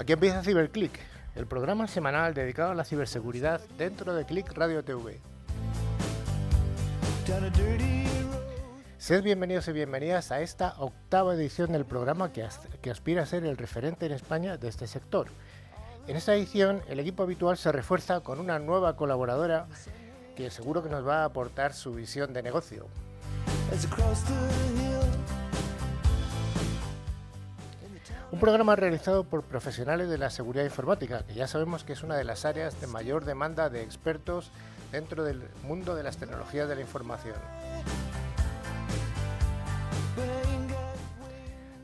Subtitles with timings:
[0.00, 0.98] Aquí empieza CiberClick,
[1.34, 5.20] el programa semanal dedicado a la ciberseguridad dentro de Click Radio TV.
[8.96, 12.48] Sed bienvenidos y bienvenidas a esta octava edición del programa que,
[12.80, 15.26] que aspira a ser el referente en España de este sector.
[16.06, 19.66] En esta edición, el equipo habitual se refuerza con una nueva colaboradora
[20.34, 22.86] que seguro que nos va a aportar su visión de negocio.
[28.32, 32.16] Un programa realizado por profesionales de la seguridad informática, que ya sabemos que es una
[32.16, 34.52] de las áreas de mayor demanda de expertos
[34.92, 37.34] dentro del mundo de las tecnologías de la información.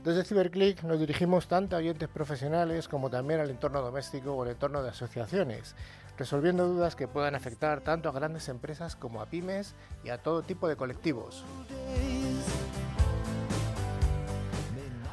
[0.05, 4.50] Desde CiberClick nos dirigimos tanto a oyentes profesionales como también al entorno doméstico o al
[4.50, 5.74] entorno de asociaciones,
[6.17, 9.74] resolviendo dudas que puedan afectar tanto a grandes empresas como a pymes
[10.05, 11.44] y a todo tipo de colectivos.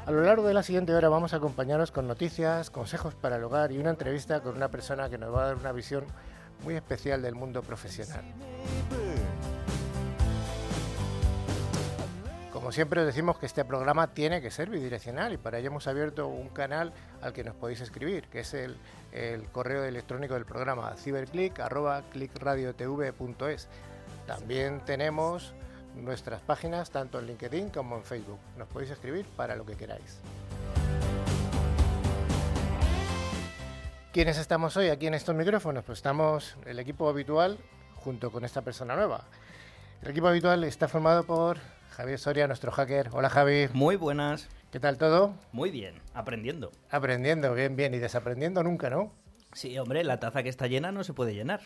[0.05, 3.43] A lo largo de la siguiente hora vamos a acompañaros con noticias, consejos para el
[3.45, 6.03] hogar y una entrevista con una persona que nos va a dar una visión
[6.65, 8.25] muy especial del mundo profesional.
[12.51, 15.87] Como siempre os decimos que este programa tiene que ser bidireccional y para ello hemos
[15.87, 18.75] abierto un canal al que nos podéis escribir, que es el,
[19.53, 23.69] correo electrónico del programa ciberclick.clickradiotv.es.
[24.27, 25.53] También tenemos
[25.95, 28.39] nuestras páginas tanto en LinkedIn como en Facebook.
[28.57, 30.19] Nos podéis escribir para lo que queráis.
[34.11, 35.83] ¿Quiénes estamos hoy aquí en estos micrófonos?
[35.83, 37.57] Pues estamos el equipo habitual
[37.95, 39.25] junto con esta persona nueva.
[40.01, 41.57] El equipo habitual está formado por
[41.91, 43.09] Javier Soria, nuestro hacker.
[43.13, 43.69] Hola Javi.
[43.73, 44.49] Muy buenas.
[44.71, 45.35] ¿Qué tal todo?
[45.51, 46.71] Muy bien, aprendiendo.
[46.89, 47.93] Aprendiendo, bien, bien.
[47.93, 49.13] Y desaprendiendo nunca, ¿no?
[49.53, 51.61] Sí, hombre, la taza que está llena no se puede llenar.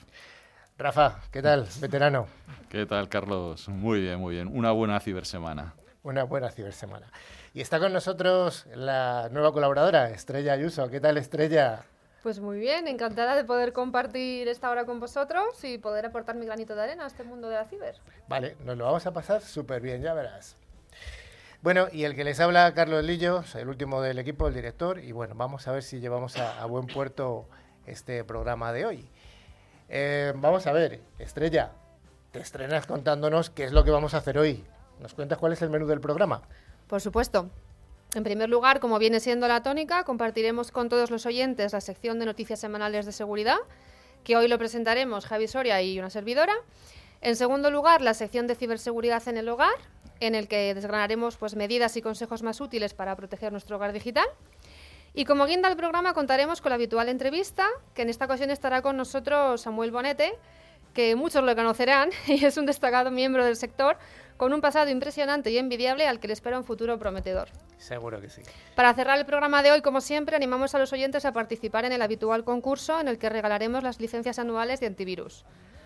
[0.79, 2.27] Rafa, ¿qué tal, veterano?
[2.69, 3.67] ¿Qué tal, Carlos?
[3.67, 4.47] Muy bien, muy bien.
[4.47, 5.73] Una buena cibersemana.
[6.03, 7.07] Una buena cibersemana.
[7.55, 10.87] Y está con nosotros la nueva colaboradora, Estrella Ayuso.
[10.89, 11.83] ¿Qué tal, Estrella?
[12.21, 16.45] Pues muy bien, encantada de poder compartir esta hora con vosotros y poder aportar mi
[16.45, 17.95] granito de arena a este mundo de la ciber.
[18.27, 20.57] Vale, nos lo vamos a pasar súper bien, ya verás.
[21.63, 25.11] Bueno, y el que les habla, Carlos Lillo, el último del equipo, el director, y
[25.11, 27.49] bueno, vamos a ver si llevamos a buen puerto
[27.87, 29.09] este programa de hoy.
[29.89, 31.71] Eh, vamos a ver, Estrella,
[32.31, 34.63] te estrenas contándonos qué es lo que vamos a hacer hoy.
[34.99, 36.41] ¿Nos cuentas cuál es el menú del programa?
[36.87, 37.49] Por supuesto.
[38.15, 42.19] En primer lugar, como viene siendo la tónica, compartiremos con todos los oyentes la sección
[42.19, 43.57] de noticias semanales de seguridad,
[44.23, 46.53] que hoy lo presentaremos Javi Soria y una servidora.
[47.21, 49.75] En segundo lugar, la sección de ciberseguridad en el hogar,
[50.19, 54.27] en el que desgranaremos pues, medidas y consejos más útiles para proteger nuestro hogar digital.
[55.17, 58.83] Y como guinda del programa contaremos con la habitual entrevista, que en esta ocasión estará
[58.83, 60.37] con nosotros Samuel Bonete,
[60.93, 63.97] que muchos lo conocerán y es un destacado miembro del sector
[64.37, 67.49] con un pasado impresionante y envidiable al que le espera un futuro prometedor.
[67.79, 68.43] Seguro que sí.
[68.75, 71.93] Para cerrar el programa de hoy, como siempre, animamos a los oyentes a participar en
[71.93, 75.45] el habitual concurso en el que regalaremos las licencias anuales de antivirus.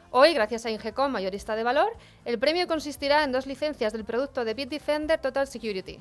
[0.09, 1.93] Hoy, gracias a Ingecom, mayorista de valor,
[2.25, 5.99] el premio consistirá en dos licencias del producto de Bitdefender Total Security.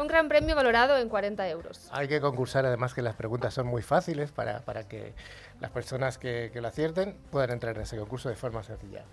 [0.00, 1.88] Un gran premio valorado en 40 euros.
[1.92, 5.12] Hay que concursar, además que las preguntas son muy fáciles para, para que
[5.60, 9.04] las personas que, que lo acierten puedan entrar en ese concurso de forma sencilla.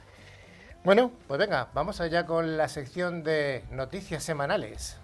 [0.85, 4.97] Bueno, pues venga, vamos allá con la sección de noticias semanales.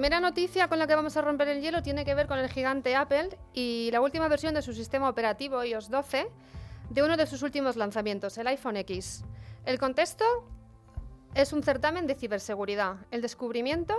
[0.00, 2.48] Primera noticia con la que vamos a romper el hielo tiene que ver con el
[2.48, 6.26] gigante Apple y la última versión de su sistema operativo iOS 12
[6.88, 9.24] de uno de sus últimos lanzamientos, el iPhone X.
[9.66, 10.24] El contexto
[11.34, 12.96] es un certamen de ciberseguridad.
[13.10, 13.94] El descubrimiento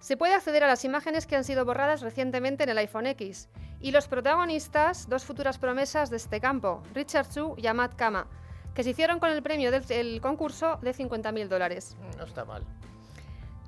[0.00, 3.48] se puede acceder a las imágenes que han sido borradas recientemente en el iPhone X
[3.80, 8.26] y los protagonistas, dos futuras promesas de este campo, Richard Chu y Ahmad Kama,
[8.74, 11.96] que se hicieron con el premio del concurso de 50.000 dólares.
[12.18, 12.64] No está mal.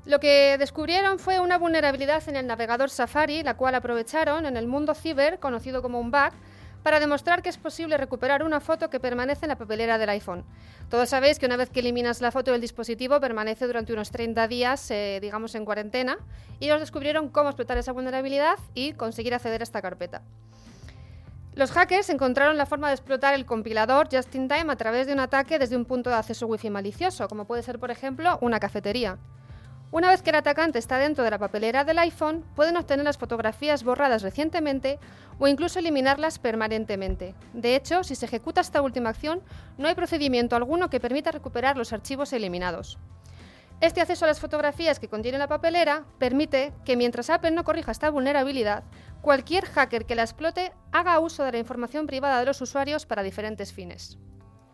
[0.08, 4.66] Lo que descubrieron fue una vulnerabilidad en el navegador Safari, la cual aprovecharon en el
[4.66, 6.32] mundo ciber, conocido como un bug,
[6.82, 10.46] para demostrar que es posible recuperar una foto que permanece en la papelera del iPhone.
[10.88, 14.48] Todos sabéis que una vez que eliminas la foto del dispositivo permanece durante unos 30
[14.48, 16.16] días, eh, digamos, en cuarentena,
[16.58, 20.22] y ellos descubrieron cómo explotar esa vulnerabilidad y conseguir acceder a esta carpeta.
[21.54, 25.12] Los hackers encontraron la forma de explotar el compilador just in time a través de
[25.12, 28.58] un ataque desde un punto de acceso wifi malicioso, como puede ser, por ejemplo, una
[28.58, 29.18] cafetería.
[29.90, 33.16] Una vez que el atacante está dentro de la papelera del iPhone, pueden obtener las
[33.16, 34.98] fotografías borradas recientemente
[35.38, 37.34] o incluso eliminarlas permanentemente.
[37.54, 39.42] De hecho, si se ejecuta esta última acción,
[39.78, 42.98] no hay procedimiento alguno que permita recuperar los archivos eliminados.
[43.80, 47.92] Este acceso a las fotografías que contiene la papelera permite que mientras Apple no corrija
[47.92, 48.84] esta vulnerabilidad,
[49.22, 53.22] cualquier hacker que la explote haga uso de la información privada de los usuarios para
[53.22, 54.18] diferentes fines.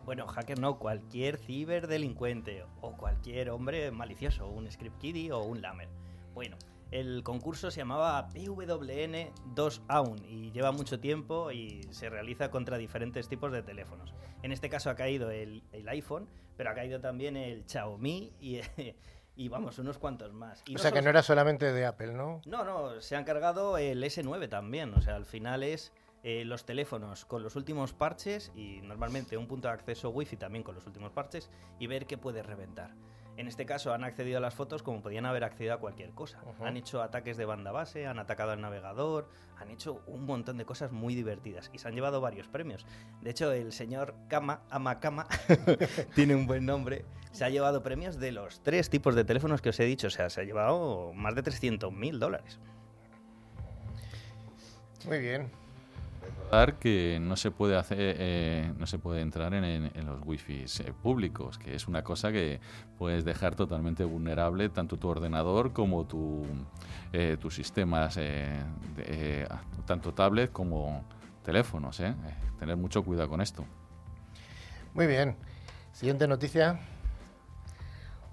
[0.05, 5.89] Bueno, hacker no, cualquier ciberdelincuente o cualquier hombre malicioso, un script kiddie o un lamer.
[6.35, 6.57] Bueno,
[6.91, 12.77] el concurso se llamaba PWN 2 Aun y lleva mucho tiempo y se realiza contra
[12.77, 14.13] diferentes tipos de teléfonos.
[14.43, 18.61] En este caso ha caído el, el iPhone, pero ha caído también el Xiaomi y,
[19.35, 20.61] y vamos, unos cuantos más.
[20.67, 22.41] Y O no sea que no era solamente de Apple, ¿no?
[22.45, 24.93] no, no, se han cargado el S9 también.
[24.93, 25.91] O sea, al final es
[26.27, 30.63] eh, los teléfonos con los últimos parches y normalmente un punto de acceso wifi también
[30.63, 32.95] con los últimos parches y ver qué puede reventar.
[33.37, 36.41] En este caso han accedido a las fotos como podían haber accedido a cualquier cosa.
[36.61, 40.65] Han hecho ataques de banda base, han atacado al navegador, han hecho un montón de
[40.65, 42.87] cosas muy divertidas y se han llevado varios premios.
[43.21, 45.27] De hecho, el señor Kama, Ama Kama,
[46.15, 49.69] tiene un buen nombre, se ha llevado premios de los tres tipos de teléfonos que
[49.69, 50.07] os he dicho.
[50.07, 52.59] O sea, se ha llevado más de 300 mil dólares.
[55.05, 55.64] Muy bien.
[56.55, 60.21] Recordar que no se puede hacer, eh, no se puede entrar en, en- en los
[60.23, 60.63] wifi
[61.03, 62.61] públicos, que es una cosa que
[62.97, 66.45] puedes dejar totalmente vulnerable tanto tu ordenador como tu,
[67.11, 68.53] eh, tus sistemas, eh,
[68.95, 69.03] de-
[69.43, 69.47] eh,
[69.85, 71.03] tanto tablet como
[71.43, 71.99] teléfonos.
[71.99, 72.07] eh.
[72.25, 73.65] Eh, Tener mucho cuidado con esto.
[74.93, 75.35] Muy bien.
[75.91, 76.79] Siguiente noticia.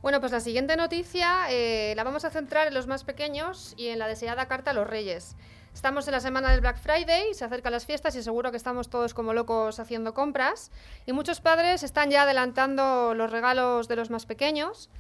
[0.00, 3.88] Bueno, pues la siguiente noticia eh, la vamos a centrar en los más pequeños y
[3.88, 5.36] en la deseada carta a los reyes.
[5.74, 8.88] Estamos en la semana del Black Friday, se acercan las fiestas y seguro que estamos
[8.90, 10.70] todos como locos haciendo compras.
[11.06, 14.90] Y muchos padres están ya adelantando los regalos de los más pequeños.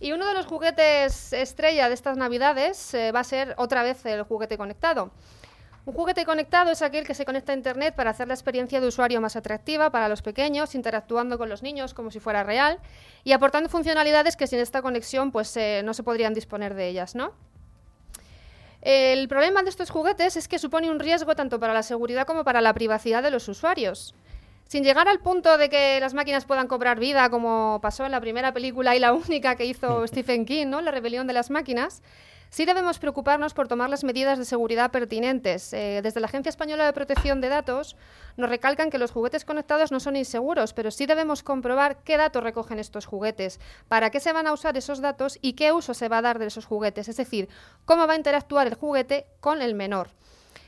[0.00, 4.04] Y uno de los juguetes estrella de estas navidades eh, va a ser otra vez
[4.06, 5.12] el juguete conectado.
[5.84, 8.86] Un juguete conectado es aquel que se conecta a Internet para hacer la experiencia de
[8.86, 12.78] usuario más atractiva para los pequeños, interactuando con los niños como si fuera real
[13.22, 17.14] y aportando funcionalidades que sin esta conexión pues eh, no se podrían disponer de ellas,
[17.14, 17.32] ¿no?
[18.82, 22.42] El problema de estos juguetes es que supone un riesgo tanto para la seguridad como
[22.42, 24.12] para la privacidad de los usuarios.
[24.66, 28.20] Sin llegar al punto de que las máquinas puedan cobrar vida, como pasó en la
[28.20, 30.80] primera película y la única que hizo Stephen King, ¿no?
[30.80, 32.02] La rebelión de las máquinas,
[32.52, 35.72] sí debemos preocuparnos por tomar las medidas de seguridad pertinentes.
[35.72, 37.96] Eh, desde la Agencia Española de Protección de Datos
[38.36, 42.42] nos recalcan que los juguetes conectados no son inseguros, pero sí debemos comprobar qué datos
[42.42, 43.58] recogen estos juguetes,
[43.88, 46.38] para qué se van a usar esos datos y qué uso se va a dar
[46.38, 47.48] de esos juguetes, es decir,
[47.86, 50.10] cómo va a interactuar el juguete con el menor.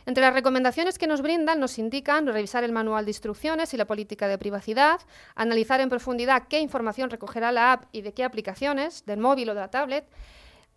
[0.06, 3.86] Entre las recomendaciones que nos brindan nos indican revisar el manual de instrucciones y la
[3.86, 5.00] política de privacidad,
[5.34, 9.54] analizar en profundidad qué información recogerá la app y de qué aplicaciones, del móvil o
[9.54, 10.06] de la tablet,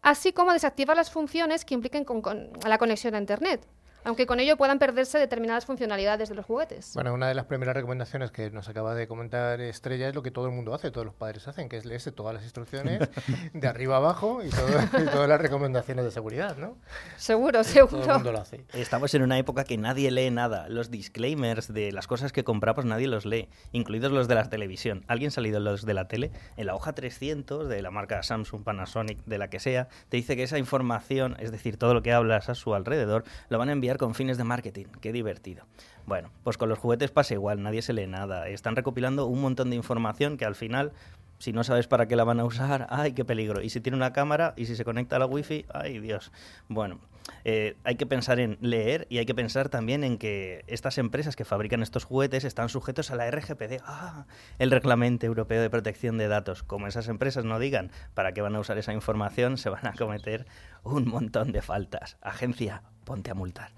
[0.02, 3.66] así como desactivar las funciones que impliquen con- la conexión a Internet,
[4.08, 6.92] aunque con ello puedan perderse determinadas funcionalidades de los juguetes.
[6.94, 10.32] Bueno, una de las primeras recomendaciones que nos acaba de comentar Estrella es lo que
[10.32, 13.02] todo el mundo hace, todos los padres hacen, que es leerse todas las instrucciones
[13.54, 16.78] de arriba abajo y, todo- y todas las recomendaciones de seguridad, ¿no?
[17.18, 18.14] Seguro, Todo el seguro.
[18.16, 18.66] mundo lo hace.
[18.74, 20.70] Estamos en una época que nadie lee nada.
[20.70, 25.04] Los disclaimers de las cosas que compramos nadie los lee, incluidos los de la televisión.
[25.08, 26.32] ¿Alguien ha salido los de la tele?
[26.56, 30.36] En la hoja 300 de la marca Samsung, Panasonic, de la que sea, te dice
[30.38, 33.74] que esa información, es decir, todo lo que hablas a su alrededor, lo van a
[33.74, 34.86] enviar con fines de marketing.
[35.02, 35.66] Qué divertido.
[36.06, 38.48] Bueno, pues con los juguetes pasa igual, nadie se lee nada.
[38.48, 40.94] Están recopilando un montón de información que al final
[41.40, 43.62] si no sabes para qué la van a usar, ¡ay, qué peligro!
[43.62, 46.32] Y si tiene una cámara y si se conecta a la wifi, ¡ay, Dios!
[46.68, 47.00] Bueno,
[47.44, 51.36] eh, hay que pensar en leer y hay que pensar también en que estas empresas
[51.36, 54.26] que fabrican estos juguetes están sujetos a la RGPD, ¡ah!
[54.60, 56.64] el Reglamento Europeo de Protección de Datos.
[56.64, 59.94] Como esas empresas no digan para qué van a usar esa información, se van a
[59.94, 60.46] cometer
[60.84, 62.18] un montón de faltas.
[62.22, 63.72] Agencia, ponte a multar.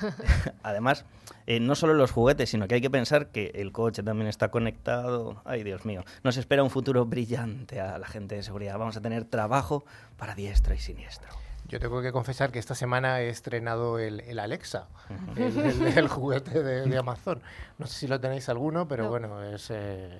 [0.62, 1.04] Además,
[1.46, 4.50] eh, no solo los juguetes, sino que hay que pensar que el coche también está
[4.50, 5.42] conectado.
[5.44, 6.04] Ay, Dios mío.
[6.22, 8.78] Nos espera un futuro brillante a la gente de seguridad.
[8.78, 9.84] Vamos a tener trabajo
[10.16, 11.28] para diestro y siniestro.
[11.68, 14.88] Yo tengo que confesar que esta semana he estrenado el, el Alexa,
[15.36, 17.40] el, el- el juguete de, de Amazon.
[17.78, 19.10] No sé si lo tenéis alguno, pero No.
[19.10, 20.18] bueno, es, eh,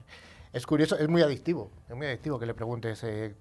[0.52, 1.70] es curioso, es muy adictivo.
[1.88, 3.34] Es muy adictivo que le preguntes eh,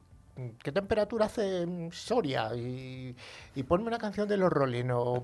[0.64, 3.16] qué temperatura hace en Soria y,
[3.56, 5.24] y ponme una canción de los Rolling o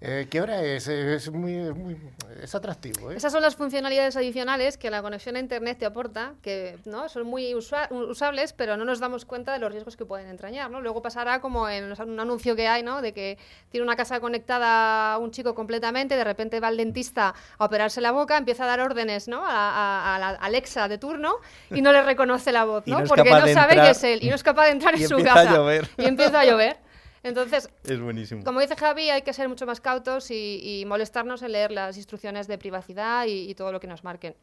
[0.00, 0.88] eh, qué hora es.
[0.88, 1.96] Es muy, es muy-
[2.42, 3.10] es atractivo.
[3.10, 3.16] ¿eh?
[3.16, 7.08] Esas son las funcionalidades adicionales que la conexión a Internet te aporta, que ¿no?
[7.08, 10.70] son muy usables, pero no nos damos cuenta de los riesgos que pueden entrañar.
[10.70, 10.80] ¿no?
[10.80, 13.02] Luego pasará como en un anuncio que hay, ¿no?
[13.02, 13.38] de que
[13.70, 18.00] tiene una casa conectada a un chico completamente, de repente va al dentista a operarse
[18.00, 19.44] la boca, empieza a dar órdenes ¿no?
[19.44, 21.34] a, a- a la Alexa de turno
[21.70, 22.98] y no le reconoce la voz, ¿no?
[23.04, 23.84] porque no sabe entrar.
[23.86, 25.50] que es él y no es capaz de entrar en Y su empieza casa.
[25.50, 25.88] a llover.
[25.96, 26.76] Y empieza a llover.
[27.22, 28.44] Entonces, Es buenísimo.
[28.44, 31.96] como dice Javi, hay que ser mucho más cautos y, y molestarnos en leer las
[31.96, 34.34] instrucciones de privacidad y, y todo lo que nos marquen.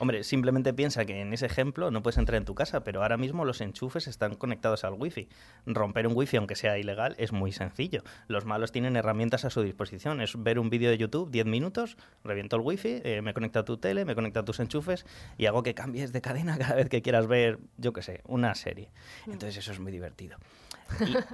[0.00, 3.18] Hombre, simplemente piensa que en ese ejemplo no puedes entrar en tu casa, pero ahora
[3.18, 5.28] mismo los enchufes están conectados al wifi.
[5.66, 8.02] Romper un wifi, aunque sea ilegal, es muy sencillo.
[8.26, 10.22] Los malos tienen herramientas a su disposición.
[10.22, 13.66] Es ver un vídeo de YouTube, 10 minutos, reviento el wifi, eh, me conecto a
[13.66, 15.04] tu tele, me conecto a tus enchufes
[15.36, 18.54] y hago que cambies de cadena cada vez que quieras ver, yo qué sé, una
[18.54, 18.88] serie.
[19.26, 20.38] Entonces eso es muy divertido.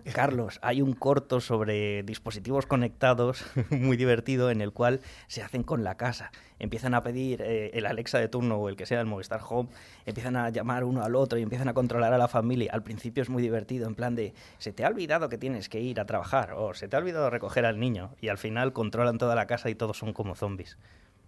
[0.04, 5.62] Y, Carlos, hay un corto sobre dispositivos conectados muy divertido en el cual se hacen
[5.62, 6.30] con la casa.
[6.58, 9.68] Empiezan a pedir eh, el Alexa de turno o el que sea, el Movistar Home,
[10.06, 12.70] empiezan a llamar uno al otro y empiezan a controlar a la familia.
[12.72, 15.80] Al principio es muy divertido, en plan de, se te ha olvidado que tienes que
[15.80, 18.10] ir a trabajar o se te ha olvidado recoger al niño.
[18.20, 20.78] Y al final controlan toda la casa y todos son como zombies.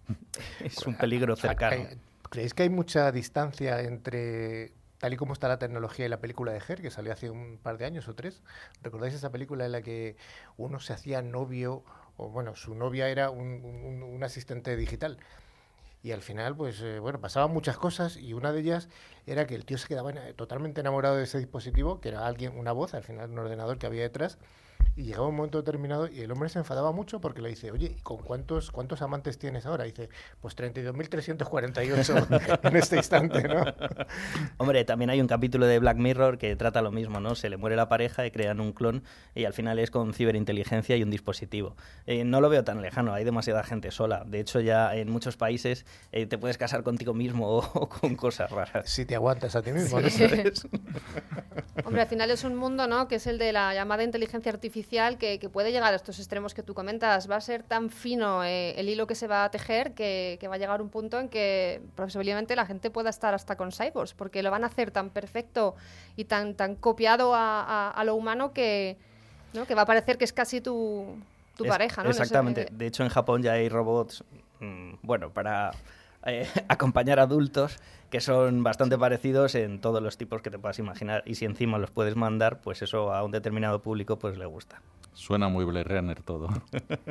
[0.63, 1.87] es un peligro cercano.
[2.29, 6.51] ¿Creéis que hay mucha distancia entre tal y como está la tecnología y la película
[6.51, 8.43] de Her, que salió hace un par de años o tres?
[8.83, 10.17] ¿Recordáis esa película en la que
[10.57, 11.83] uno se hacía novio,
[12.17, 15.17] o bueno, su novia era un, asistente digital?
[16.03, 18.89] Y al final, pues eh, bueno, pasaban muchas cosas y una de ellas
[19.25, 22.71] era que el tío se quedaba totalmente enamorado de ese dispositivo, que era alguien, una
[22.71, 24.37] voz, al final un ordenador que había detrás,
[24.99, 27.95] y llegaba un momento determinado y el hombre se enfadaba mucho porque le dice, oye,
[27.97, 29.87] ¿y con cuántos, cuántos amantes tienes ahora?
[29.87, 30.09] Y dice,
[30.41, 33.63] pues 32.348 en este instante, ¿no?
[34.57, 37.35] Hombre, también hay un capítulo de Black Mirror que trata lo mismo, ¿no?
[37.35, 39.03] Se le muere la pareja y crean un clon
[39.35, 41.75] y al final es con ciberinteligencia y un dispositivo.
[42.05, 44.23] Eh, no lo veo tan lejano, hay demasiada gente sola.
[44.25, 48.15] De hecho, ya en muchos países eh, te puedes casar contigo mismo o, o con
[48.15, 48.89] cosas raras.
[48.89, 50.07] Si te aguantas a ti mismo, ¿no?
[50.07, 50.67] Eso es.
[51.85, 53.07] Hombre, al final es un mundo, ¿no?
[53.07, 56.53] Que es el de la llamada inteligencia artificial que, que puede llegar a estos extremos
[56.53, 57.29] que tú comentas.
[57.29, 60.47] Va a ser tan fino eh, el hilo que se va a tejer que, que
[60.47, 64.13] va a llegar un punto en que posiblemente la gente pueda estar hasta con cyborgs,
[64.13, 65.75] porque lo van a hacer tan perfecto
[66.15, 68.97] y tan, tan copiado a, a- a lo humano que,
[69.53, 69.65] ¿no?
[69.65, 71.17] que va a parecer que es casi tu,
[71.55, 72.09] tu Es- pareja, ¿no?
[72.09, 72.67] Exactamente.
[72.71, 74.23] De hecho, en Japón ya hay robots,
[74.59, 75.71] mm, bueno, para
[76.25, 81.23] eh, acompañar adultos que son bastante parecidos en todos los tipos que te puedas imaginar.
[81.25, 84.81] Y si encima los puedes mandar, pues eso a un determinado público pues le gusta.
[85.13, 86.49] Suena muy Blade Runner todo.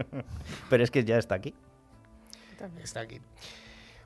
[0.70, 1.54] Pero es que ya está aquí.
[2.82, 3.20] Está aquí.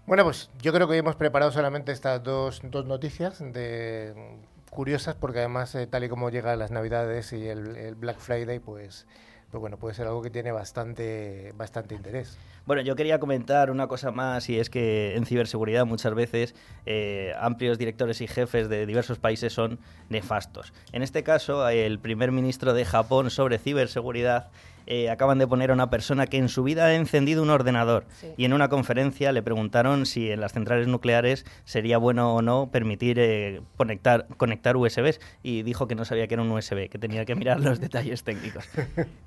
[0.06, 5.14] Bueno, pues yo creo que hoy hemos preparado solamente estas dos, dos noticias de curiosas,
[5.14, 9.06] porque además, eh, tal y como llegan las Navidades y el, el Black Friday, pues,
[9.52, 12.38] pues bueno, puede ser algo que tiene bastante, bastante interés.
[12.64, 16.54] Bueno, yo quería comentar una cosa más y es que en ciberseguridad muchas veces
[16.87, 19.78] eh, amplios directores y jefes de diversos países son
[20.09, 20.73] nefastos.
[20.92, 24.50] En este caso, el primer ministro de Japón sobre ciberseguridad
[24.87, 28.05] eh, acaban de poner a una persona que en su vida ha encendido un ordenador
[28.21, 28.29] Sí.
[28.37, 32.69] y en una conferencia le preguntaron si en las centrales nucleares sería bueno o no
[32.71, 36.99] permitir eh, conectar, conectar USBs y dijo que no sabía que era un USB, que
[36.99, 38.69] tenía que mirar los detalles técnicos.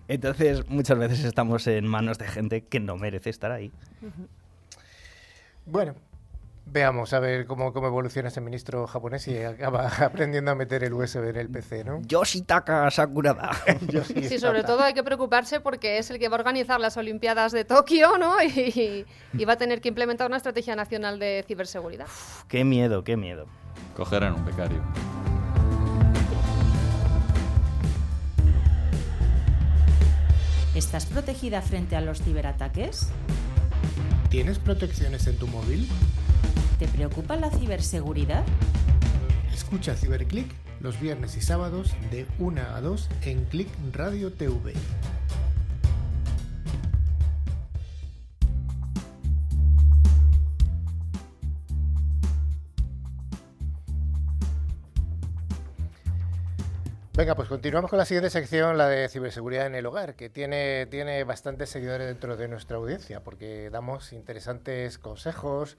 [0.08, 3.72] Entonces, muchas veces estamos en manos de gente que no merece estar ahí.
[5.68, 5.96] Bueno,
[6.66, 10.94] veamos a ver cómo, cómo evoluciona ese ministro japonés y acaba aprendiendo a meter el
[10.94, 12.02] USB en el PC, ¿no?
[12.02, 13.52] Yoshitaka Sakurada.
[13.88, 16.98] Yo sí, sobre todo hay que preocuparse porque es el que va a organizar las
[16.98, 18.36] Olimpiadas de Tokio, ¿no?
[18.56, 22.08] Y, y va a tener que implementar una estrategia nacional de ciberseguridad.
[22.48, 23.46] qué miedo, qué miedo.
[23.96, 24.82] Cogerán un becario.
[30.74, 33.10] ¿Estás protegida frente a los ciberataques?
[34.30, 35.88] ¿Tienes protecciones en tu móvil?
[36.80, 38.44] ¿Te preocupa la ciberseguridad?
[39.54, 40.52] Escucha Ciberclick
[40.82, 44.74] los viernes y sábados de 1 a 2 en Click Radio TV.
[57.14, 60.86] Venga, pues continuamos con la siguiente sección, la de ciberseguridad en el hogar, que tiene,
[60.88, 65.78] tiene bastantes seguidores dentro de nuestra audiencia, porque damos interesantes consejos,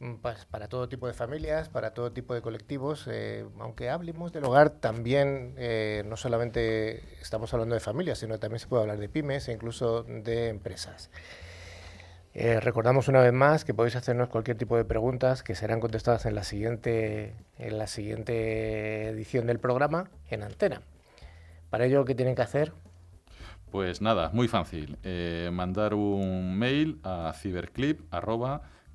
[0.00, 3.06] mm, pas- para todo tipo de familias, para todo tipo de colectivos.
[3.10, 8.60] eh, aunque hablemos del hogar, también eh, no solamente estamos hablando de familias, sino también
[8.60, 11.10] se puede hablar de pymes e incluso de empresas.
[12.34, 16.26] Eh, recordamos una vez más que podéis hacernos cualquier tipo de preguntas que serán contestadas
[16.26, 20.82] en la siguiente, en la siguiente edición del programa en antena.
[21.70, 22.72] Para ello, ¿qué tienen que hacer?
[23.70, 24.98] Pues nada, muy fácil.
[25.52, 27.32] Mandar un mail a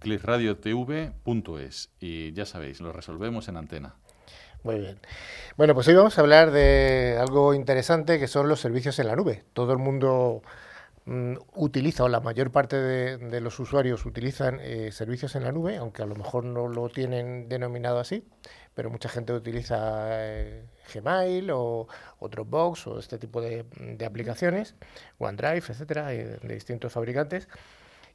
[0.04, 3.96] ciberclip.clipradiotv.es y ya sabéis, lo resolvemos en antena.
[4.64, 5.00] Muy bien.
[5.58, 9.16] Bueno, pues hoy vamos a hablar de algo interesante que son los servicios en la
[9.16, 9.44] nube.
[9.52, 10.42] Todo el mundo
[11.06, 15.76] mm, utiliza, o la mayor parte de, los usuarios utilizan eh, servicios en la nube,
[15.78, 18.26] aunque a lo mejor no lo tienen denominado así.
[18.74, 21.88] pero mucha gente utiliza eh, Gmail o,
[22.22, 24.76] Dropbox o este tipo de, de aplicaciones,
[25.18, 27.50] OneDrive, etcétera, eh, de distintos fabricantes.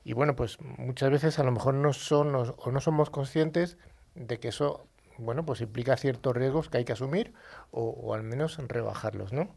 [0.08, 3.76] Y bueno, pues muchas veces a lo mejor no son o no somos conscientes
[4.14, 4.88] de que eso,
[5.18, 7.34] bueno, pues implica ciertos riesgos que hay que asumir
[7.72, 9.54] o, al menos rebajarlos, ¿no?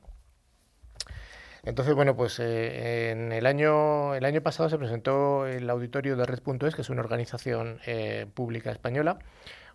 [1.64, 6.26] Entonces, bueno, pues eh, en el año, el año pasado se presentó el auditorio de
[6.26, 9.20] Red.es, que es una organización eh, pública española,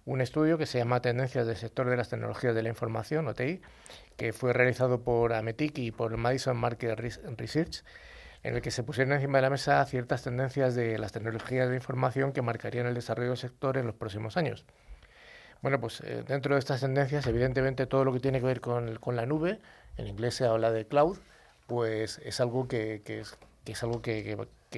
[0.04, 3.62] un estudio que se llama Tendencias del sector de las tecnologías de la información, OTI,
[4.16, 7.84] que fue realizado por Ametic y por Madison Market Res- Research,
[8.46, 11.74] en el que se pusieron encima de la mesa ciertas tendencias de las tecnologías de
[11.74, 14.64] información que marcarían el desarrollo del sector en los próximos años.
[15.62, 18.96] Bueno, pues eh, dentro de estas tendencias, evidentemente todo lo que tiene que ver con,
[18.96, 19.58] con la nube,
[19.96, 21.18] en inglés se habla de cloud,
[21.66, 24.36] pues es algo que, es, algo que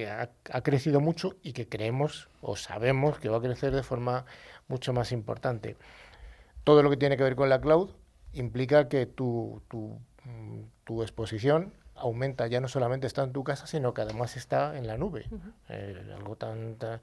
[0.09, 4.25] ha, ha crecido mucho y que creemos o sabemos que va a crecer de forma
[4.67, 5.77] mucho más importante.
[6.63, 7.91] Todo lo que tiene que ver con la cloud
[8.33, 13.67] implica que tu, tu, mm, tu exposición aumenta, ya no solamente está en tu casa,
[13.67, 15.25] sino que además está en la nube.
[15.69, 16.99] Eh, algo tan, tan-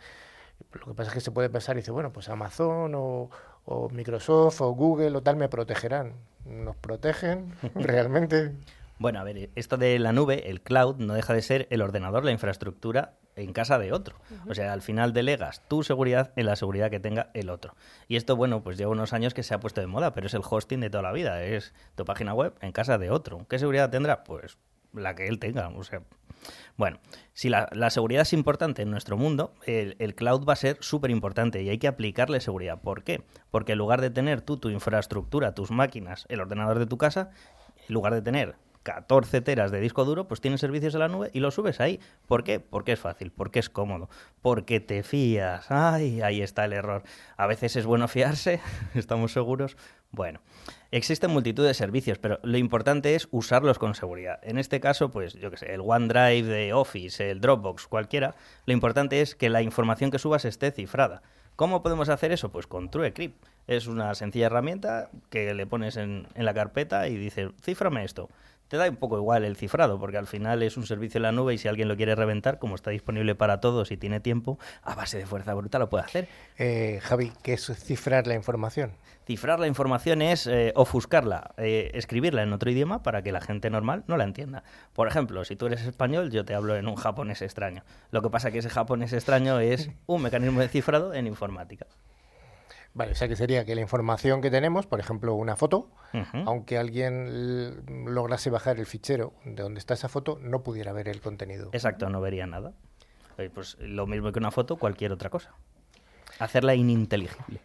[0.73, 3.31] Lo que pasa es que se puede pensar y dice, bueno, pues Amazon o,
[3.67, 6.15] o Microsoft o Google o tal me protegerán.
[6.45, 8.53] ¿Nos protegen realmente?
[8.99, 12.25] Bueno, a ver, esto de la nube, el cloud, no deja de ser el ordenador,
[12.25, 14.17] la infraestructura en casa de otro.
[14.49, 17.75] O sea, al final delegas tu seguridad en la seguridad que tenga el otro.
[18.09, 20.33] Y esto, bueno, pues lleva unos años que se ha puesto de moda, pero es
[20.33, 21.43] el hosting de toda la vida.
[21.43, 23.45] Es tu página web en casa de otro.
[23.51, 24.25] ¿Qué seguridad tendrá?
[24.25, 24.57] Pues
[24.97, 25.69] la que él tenga.
[25.69, 26.03] O sea,
[26.77, 26.99] bueno,
[27.33, 31.11] si la, seguridad es importante en nuestro mundo, el, el cloud va a ser súper
[31.11, 32.81] importante y hay que aplicarle seguridad.
[32.81, 33.23] ¿Por qué?
[33.51, 37.31] Porque en lugar de tener tú tu infraestructura, tus máquinas, el ordenador de tu casa,
[37.89, 41.31] en lugar de tener 14 teras de disco duro, pues tienes servicios en la nube
[41.33, 41.99] y lo subes ahí.
[42.29, 42.61] ¿Por qué?
[42.61, 44.09] Porque es fácil, porque es cómodo,
[44.43, 45.69] porque te fías.
[45.73, 47.03] Ay, ahí está el error.
[47.37, 48.61] A veces es bueno fiarse,
[48.95, 49.77] estamos seguros.
[50.13, 50.41] Bueno,
[50.93, 54.39] existen multitud de servicios, pero lo importante es usarlos con seguridad.
[54.45, 58.73] En este caso, pues yo que sé, el OneDrive de Office, el Dropbox, cualquiera, lo
[58.73, 61.23] importante es que la información que subas esté cifrada.
[61.57, 62.53] ¿Cómo podemos hacer eso?
[62.53, 63.43] Pues con TrueCrypt.
[63.67, 68.29] Es una sencilla herramienta que le pones en, en la carpeta y dices, cíframe esto.
[68.69, 71.33] Te da un poco igual el cifrado, porque al final es un servicio en la
[71.33, 74.59] nube y si alguien lo quiere reventar, como está disponible para todos y tiene tiempo,
[74.83, 76.29] a base de fuerza bruta lo puede hacer.
[76.59, 78.93] Eh, Javi, ¿qué es cifrar la información?
[79.25, 83.71] Cifrar la información es eh, ofuscarla, eh, escribirla en otro idioma para que la gente
[83.71, 84.65] normal no la entienda.
[84.93, 87.85] Por ejemplo, si tú eres español, yo te hablo en un japonés extraño.
[88.11, 91.87] Lo que pasa que ese japonés extraño es un mecanismo de cifrado en informática.
[92.97, 95.91] Vale, o sea que sería que la información que tenemos, por ejemplo, una foto,
[96.47, 101.21] aunque alguien lograse bajar el fichero de donde está esa foto, no pudiera ver el
[101.21, 101.69] contenido.
[101.75, 102.73] Exacto, no vería nada.
[103.53, 105.53] Pues lo mismo que una foto, cualquier otra cosa.
[106.39, 107.61] Hacerla ininteligible.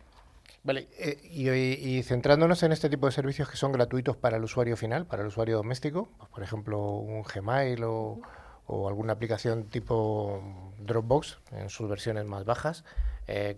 [0.63, 4.43] Vale, eh, y, y centrándonos en este tipo de servicios que son gratuitos para el
[4.43, 8.19] usuario final, para el usuario doméstico, pues, por ejemplo, un Gmail o,
[8.65, 12.83] o alguna aplicación tipo Dropbox en sus versiones más bajas,
[13.27, 13.57] eh,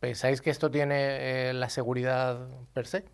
[0.00, 3.04] ¿pensáis que esto tiene eh, la seguridad per se?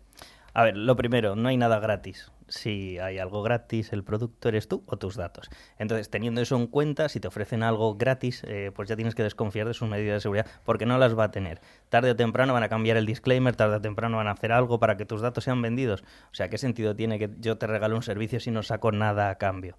[0.53, 2.31] A ver, lo primero, no hay nada gratis.
[2.47, 5.49] Si hay algo gratis, el producto eres tú o tus datos.
[5.79, 9.23] Entonces, teniendo eso en cuenta, si te ofrecen algo gratis, eh, pues ya tienes que
[9.23, 11.59] desconfiar de sus medidas de seguridad, porque no las va a tener.
[11.89, 14.79] Tarde o temprano van a cambiar el disclaimer, tarde o temprano van a hacer algo
[14.79, 16.03] para que tus datos sean vendidos.
[16.31, 19.29] O sea, ¿qué sentido tiene que yo te regale un servicio si no saco nada
[19.29, 19.75] a cambio?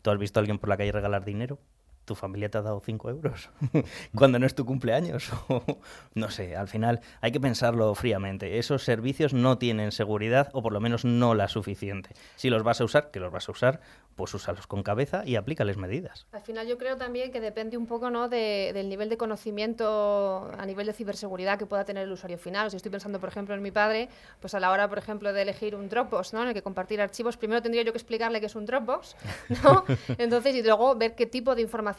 [0.00, 1.58] ¿Tú has visto a alguien por la calle regalar dinero?
[2.04, 3.48] ¿Tu familia te ha dado 5 euros?
[4.14, 5.30] cuando no es tu cumpleaños.
[6.14, 8.58] no sé, al final hay que pensarlo fríamente.
[8.58, 12.10] Esos servicios no tienen seguridad o por lo menos no la suficiente.
[12.36, 13.80] Si los vas a usar, que los vas a usar,
[14.16, 16.26] pues úsalos con cabeza y aplícales medidas.
[16.32, 18.28] Al final yo creo también que depende un poco ¿no?
[18.28, 22.70] de- del nivel de conocimiento a nivel de ciberseguridad que pueda tener el usuario final.
[22.70, 24.08] Si estoy pensando, por ejemplo, en mi padre,
[24.40, 26.42] pues a la hora, por ejemplo, de elegir un Dropbox, ¿no?
[26.42, 29.16] en el que compartir archivos, primero tendría yo que explicarle qué es un Dropbox,
[29.64, 29.84] ¿no?
[30.18, 31.93] Entonces, y luego ver qué tipo de información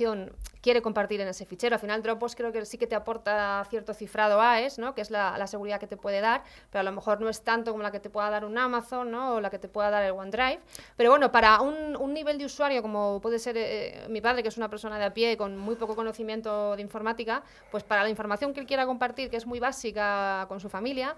[0.62, 1.76] quiere compartir en ese fichero.
[1.76, 4.96] Al final, Dropbox creo que sí que te aporta cierto cifrado AES, ¿no?
[4.96, 7.42] que es la, la seguridad que te puede dar, pero a lo mejor no es
[7.42, 9.36] tanto como la que te pueda dar un Amazon ¿no?
[9.36, 10.60] o la que te pueda dar el OneDrive.
[10.98, 14.50] Pero bueno, para un, un nivel de usuario como puede ser eh, mi padre, que
[14.50, 18.10] es una persona de a pie con muy poco conocimiento de informática, pues para la
[18.10, 21.16] información que él quiera compartir, que es muy básica con su familia,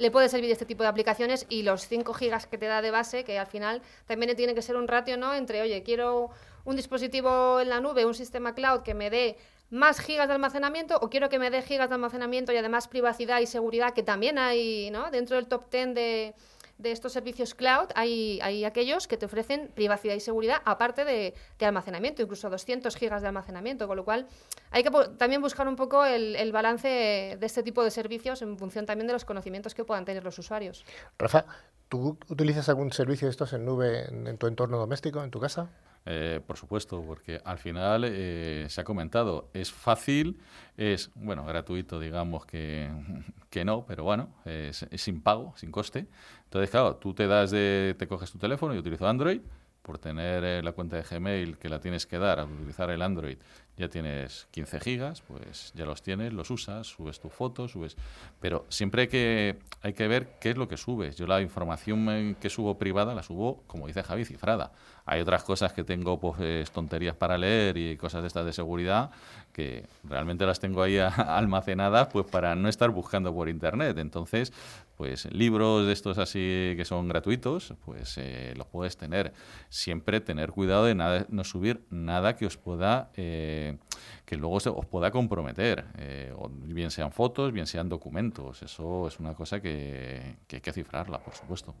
[0.00, 2.90] le puede servir este tipo de aplicaciones y los 5 gigas que te da de
[2.90, 5.34] base, que al final también tiene que ser un ratio, ¿no?
[5.34, 6.30] Entre, oye, quiero
[6.64, 9.36] un dispositivo en la nube, un sistema cloud que me dé
[9.70, 13.40] más gigas de almacenamiento o quiero que me dé gigas de almacenamiento y además privacidad
[13.40, 15.10] y seguridad que también hay, ¿no?
[15.10, 16.34] Dentro del top 10 de,
[16.80, 21.34] de estos servicios cloud hay, hay aquellos que te ofrecen privacidad y seguridad aparte de,
[21.58, 24.26] de almacenamiento, incluso 200 gigas de almacenamiento, con lo cual
[24.70, 28.58] hay que también buscar un poco el, el, balance de este tipo de servicios en
[28.58, 30.84] función también de los conocimientos que puedan tener los usuarios.
[31.18, 31.44] Rafa,
[31.88, 35.38] ¿tú utilizas algún servicio de estos en nube en, en tu entorno doméstico, en tu
[35.38, 35.68] casa?
[36.06, 40.40] Eh, por supuesto, porque al final eh, se ha comentado, es fácil,
[40.76, 42.88] es, bueno, gratuito, digamos que,
[43.50, 46.06] que no, pero bueno, es, es, sin pago, sin coste.
[46.44, 49.42] Entonces, claro, tú te das de, te coges tu teléfono, y utilizo Android,
[49.82, 53.02] por tener eh, la cuenta de Gmail que la tienes que dar al utilizar el
[53.02, 53.38] Android,
[53.80, 57.96] ya tienes 15 gigas, pues ya los tienes, los usas, subes tu foto, subes...
[58.40, 61.16] Pero siempre hay que, hay que ver qué es lo que subes.
[61.16, 64.72] Yo la información que subo privada la subo, como dice Javi, cifrada.
[65.06, 69.10] Hay otras cosas que tengo, pues tonterías para leer y cosas de estas de seguridad
[69.52, 73.98] que realmente las tengo ahí almacenadas pues para no estar buscando por internet.
[73.98, 74.52] Entonces,
[75.00, 79.32] pues libros de estos así que son gratuitos, pues eh, los puedes tener.
[79.70, 83.78] Siempre tener cuidado de nada, no subir nada que os pueda, eh,
[84.26, 86.34] que luego se, os pueda comprometer, eh,
[86.66, 88.62] bien sean fotos, bien sean documentos.
[88.62, 91.74] Eso es una cosa que, que hay que cifrarla, por supuesto.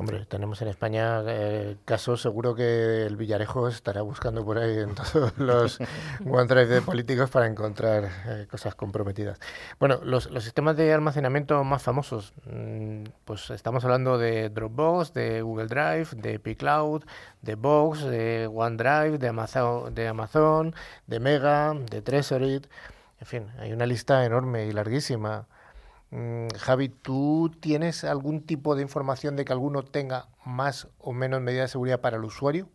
[0.00, 4.94] Hombre, tenemos en España eh, casos, seguro que el Villarejo estará buscando por ahí en
[5.12, 5.78] todos los
[6.24, 9.38] OneDrive de políticos para encontrar eh, cosas comprometidas.
[9.78, 15.42] Bueno, los, los, sistemas de almacenamiento más famosos, mmm, pues estamos hablando de Dropbox, de
[15.42, 17.02] Google Drive, de pCloud,
[17.42, 20.74] de Box, de OneDrive, de Amazon, de, Amazon,
[21.08, 22.68] de Mega, de Tresorit,
[23.20, 25.46] en fin, hay una lista enorme y larguísima.
[26.10, 31.40] Mm, Javi, ¿tú tienes algún tipo de información de que alguno tenga más o menos
[31.40, 32.68] medidas de seguridad para el usuario?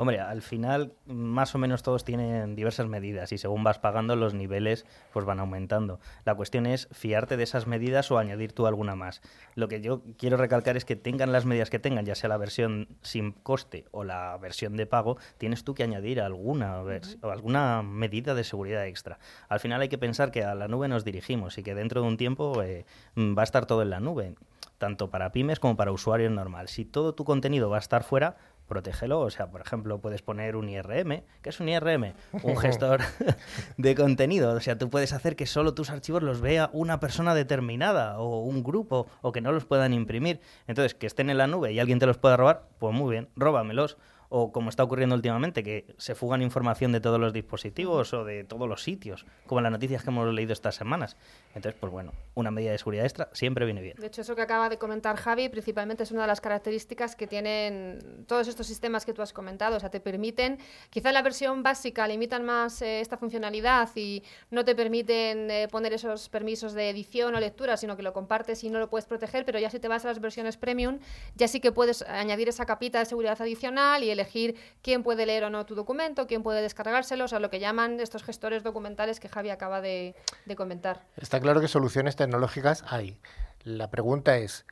[0.00, 4.32] Hombre, al final más o menos todos tienen diversas medidas y según vas pagando los
[4.32, 6.00] niveles pues van aumentando.
[6.24, 9.20] La cuestión es fiarte de esas medidas o añadir tú alguna más.
[9.56, 12.38] Lo que yo quiero recalcar es que tengan las medidas que tengan, ya sea la
[12.38, 17.82] versión sin coste o la versión de pago, tienes tú que añadir alguna, o alguna
[17.82, 19.18] medida de seguridad extra.
[19.50, 22.08] Al final hay que pensar que a la nube nos dirigimos y que dentro de
[22.08, 22.86] un tiempo eh,
[23.18, 24.34] va a estar todo en la nube
[24.80, 26.66] tanto para pymes como para usuarios normal.
[26.68, 28.36] Si todo tu contenido va a estar fuera,
[28.70, 29.20] protégelo.
[29.20, 31.22] O sea, por ejemplo, puedes poner un IRM.
[31.42, 32.14] ¿Qué es un IRM?
[32.42, 33.00] Un gestor
[33.76, 34.54] de contenido.
[34.54, 38.40] O sea, tú puedes hacer que solo tus archivos los vea una persona determinada o
[38.40, 40.40] un grupo o que no los puedan imprimir.
[40.66, 43.28] Entonces, que estén en la nube y alguien te los pueda robar, pues muy bien,
[43.36, 43.98] róbamelos
[44.30, 48.44] o como está ocurriendo últimamente, que se fugan información de todos los dispositivos o de
[48.44, 51.16] todos los sitios, como las noticias que hemos leído estas semanas.
[51.54, 53.96] Entonces, pues bueno, una medida de seguridad extra siempre viene bien.
[53.98, 57.26] De hecho, eso que acaba de comentar Javi, principalmente es una de las características que
[57.26, 59.76] tienen todos estos sistemas que tú has comentado.
[59.76, 60.58] O sea, te permiten,
[60.90, 65.92] quizá la versión básica limitan más eh, esta funcionalidad y no te permiten eh, poner
[65.92, 69.44] esos permisos de edición o lectura, sino que lo compartes y no lo puedes proteger,
[69.44, 71.00] pero ya si te vas a las versiones premium,
[71.34, 75.26] ya sí que puedes añadir esa capita de seguridad adicional y el elegir quién puede
[75.26, 78.62] leer o no tu documento, quién puede descargárselo, o sea, lo que llaman estos gestores
[78.62, 80.14] documentales que Javi acaba de,
[80.46, 81.04] de comentar.
[81.16, 83.18] Está claro que soluciones tecnológicas hay.
[83.64, 84.64] La pregunta es,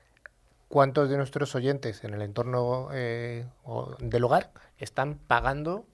[0.68, 3.46] ¿cuántos de nuestros oyentes en el entorno eh,
[4.00, 5.84] del hogar están pagando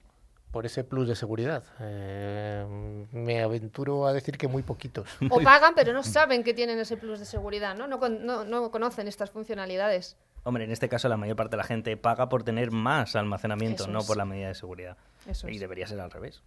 [0.55, 1.65] por ese plus de seguridad.
[1.81, 2.65] Eh,
[3.11, 5.09] me aventuro a decir que muy poquitos.
[5.29, 7.89] O pagan, pero no saben que tienen ese plus de seguridad, ¿no?
[7.89, 10.17] No, no, no conocen estas funcionalidades.
[10.45, 13.85] Hombre, en este caso la mayor parte de la gente paga por tener más almacenamiento,
[13.85, 14.07] Eso no es.
[14.07, 14.97] por la medida de seguridad.
[15.27, 15.61] Eso y es.
[15.61, 16.43] debería ser al revés.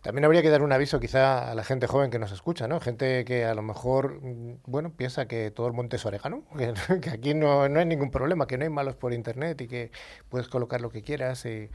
[0.00, 2.80] También habría que dar un aviso quizá a la gente joven que nos escucha, ¿no?
[2.80, 6.74] Gente que a lo mejor, mm, bueno, piensa que todo el monte es orégano, que,
[7.00, 9.92] que aquí no, no hay ningún problema, que no hay malos por internet y que
[10.28, 11.44] puedes colocar lo que quieras.
[11.46, 11.70] Y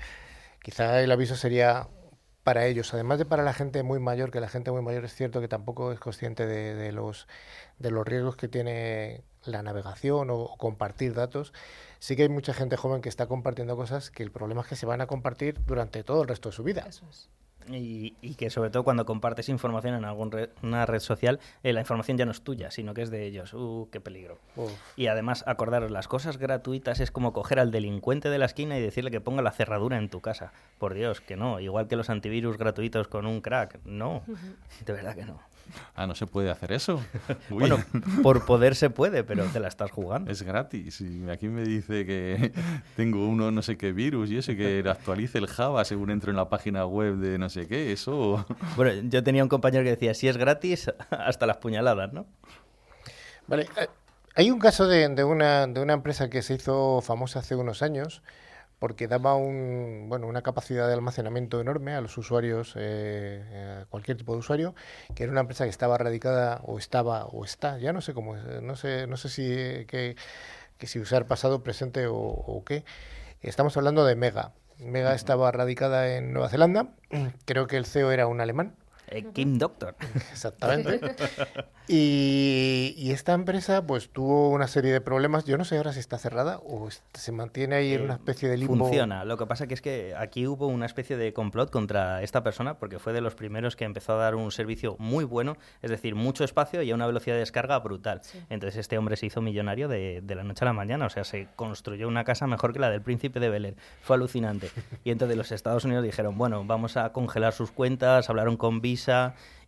[0.62, 1.88] quizá el aviso sería
[2.44, 5.14] para ellos, además de para la gente muy mayor, que la gente muy mayor es
[5.14, 7.28] cierto que tampoco es consciente de, de los,
[7.78, 11.54] de los riesgos que tiene la navegación o, o compartir datos.
[12.00, 14.76] Sí que hay mucha gente joven que está compartiendo cosas que el problema es que
[14.76, 16.86] se van a compartir durante todo el resto de su vida.
[16.88, 17.30] Eso es.
[17.70, 22.18] Y, y que sobre todo cuando compartes información en alguna red social, eh, la información
[22.18, 23.54] ya no es tuya, sino que es de ellos.
[23.54, 24.40] ¡Uh, qué peligro!
[24.56, 24.72] Uf.
[24.96, 28.82] Y además, acordaros, las cosas gratuitas es como coger al delincuente de la esquina y
[28.82, 30.54] decirle que ponga la cerradura en tu casa.
[30.78, 31.60] Por Dios, que no.
[31.60, 33.80] Igual que los antivirus gratuitos con un crack.
[33.84, 34.24] No,
[34.86, 35.42] de verdad que no.
[35.95, 36.95] Ah, no se puede hacer eso.
[37.49, 37.84] Uy, Bueno,
[38.23, 40.32] por poder se puede, pero te la estás jugando.
[40.32, 41.01] es gratis.
[41.01, 42.51] Y aquí me dice que
[42.95, 46.38] tengo uno no sé qué virus y ese que actualice el Java según entro en
[46.38, 47.91] la página web de no sé qué.
[47.91, 48.45] Eso.
[48.75, 52.25] Bueno, yo tenía un compañero que decía, si es gratis, hasta las puñaladas, ¿no?
[53.47, 53.88] Vale, eh,
[54.36, 57.82] hay un caso de, de una, de una empresa que se hizo famosa hace unos
[57.82, 58.21] años
[58.80, 64.18] porque daba un, bueno, una capacidad de almacenamiento enorme a los usuarios, eh, a cualquier
[64.18, 64.76] tipo de usuario,
[65.16, 68.36] que era una empresa que estaba radicada o estaba o está, ya no sé cómo,
[68.36, 69.46] es, no sé, no sé si
[69.86, 70.16] que,
[70.78, 72.84] que si usar pasado, presente o, o qué.
[73.42, 74.54] Estamos hablando de Mega.
[74.80, 76.90] Mega estaba radicada en Nueva Zelanda.
[77.46, 78.76] Creo que el CEO era un alemán.
[79.10, 79.96] Eh, Kim Doctor.
[80.32, 81.00] Exactamente.
[81.88, 85.46] Y, y esta empresa pues tuvo una serie de problemas.
[85.46, 88.50] Yo no sé ahora si está cerrada o se mantiene ahí en Eh, una especie
[88.50, 88.76] de limbo.
[88.76, 89.24] Funciona.
[89.24, 92.78] Lo que pasa que es que aquí hubo una especie de complot contra esta persona
[92.78, 96.15] porque fue de los primeros que empezó a dar un servicio muy bueno, es decir,
[96.15, 98.22] mucho espacio y a una velocidad de descarga brutal.
[98.50, 101.24] Entonces este hombre se hizo millonario de, de la noche a la mañana, o sea,
[101.24, 103.76] se construyó una casa mejor que la del príncipe de Bel Air.
[104.02, 104.70] Fue alucinante.
[105.04, 108.97] Y entonces los Estados Unidos dijeron, bueno, vamos a congelar sus cuentas, hablaron con Visa,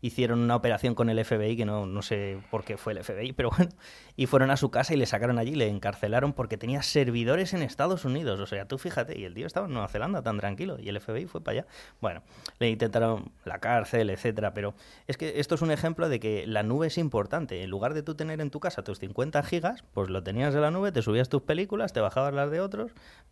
[0.01, 3.33] hicieron una operación con el FBI, que no, no sé por qué fue el FBI,
[3.37, 3.71] pero bueno,
[4.15, 7.61] y fueron a su casa y le sacaron allí, le encarcelaron porque tenía servidores en
[7.61, 8.39] Estados Unidos.
[8.39, 10.99] O sea, tú fíjate, y el tío estaba en Nueva Zelanda tan tranquilo, y el
[10.99, 11.67] FBI fue para allá.
[12.01, 12.23] Bueno,
[12.59, 14.73] le intentaron la cárcel, etcétera, pero
[15.07, 17.63] es que esto es un ejemplo de que la nube es importante.
[17.63, 20.61] En lugar de tú tener en tu casa tus 50 gigas, pues lo tenías en
[20.61, 22.91] la nube, te subías tus películas, te bajabas las de otros,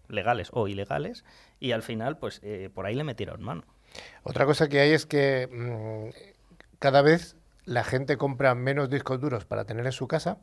[0.09, 1.23] legales o ilegales,
[1.59, 3.63] y al final, pues eh, por ahí le metieron mano.
[4.23, 6.09] Otra cosa que hay es que mm,
[6.79, 10.37] cada vez la gente compra menos discos duros para tener en su casa.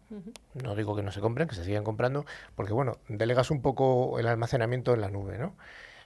[0.62, 4.18] No digo que no se compren, que se sigan comprando, porque bueno, delegas un poco
[4.18, 5.54] el almacenamiento en la nube, ¿no?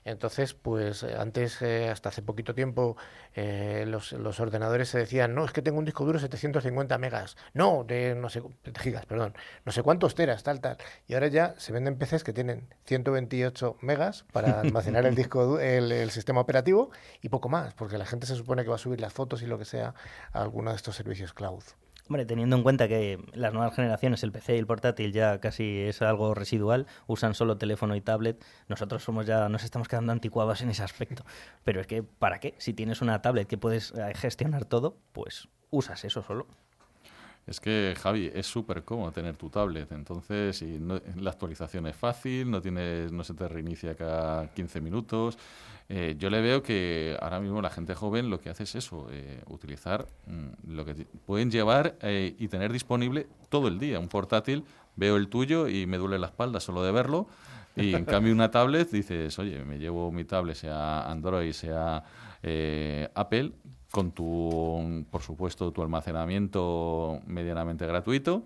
[0.05, 2.97] Entonces, pues eh, antes, eh, hasta hace poquito tiempo,
[3.33, 6.97] eh, los, los ordenadores se decían, no, es que tengo un disco duro de 750
[6.97, 9.35] megas, no, de no sé, de gigas, perdón,
[9.65, 10.77] no sé cuántos teras, tal, tal.
[11.07, 15.91] Y ahora ya se venden PCs que tienen 128 megas para almacenar el disco, el,
[15.91, 19.01] el sistema operativo y poco más, porque la gente se supone que va a subir
[19.01, 19.93] las fotos y lo que sea
[20.31, 21.63] a alguno de estos servicios cloud.
[22.09, 25.81] Hombre, teniendo en cuenta que las nuevas generaciones, el PC y el portátil ya casi
[25.81, 30.61] es algo residual, usan solo teléfono y tablet, nosotros somos ya, nos estamos quedando anticuados
[30.63, 31.23] en ese aspecto.
[31.63, 32.55] Pero es que, ¿para qué?
[32.57, 36.47] Si tienes una tablet que puedes eh, gestionar todo, pues usas eso solo.
[37.49, 39.91] Es que, Javi, es súper cómodo tener tu tablet.
[39.91, 44.79] Entonces, y no- la actualización es fácil, no, tienes, no se te reinicia cada 15
[44.81, 45.35] minutos.
[45.89, 49.07] Eh, yo le veo que ahora mismo la gente joven lo que hace es eso,
[49.11, 50.93] eh, utilizar mm, lo que
[51.25, 53.99] pueden llevar eh, y tener disponible todo el día.
[53.99, 54.63] Un portátil,
[54.95, 57.25] veo el tuyo y me duele la espalda solo de verlo.
[57.75, 62.03] Y en cambio una tablet dices, oye, me llevo mi tablet, sea Android, sea
[63.15, 63.53] Apple,
[63.91, 68.43] con tu, por supuesto, tu almacenamiento medianamente gratuito.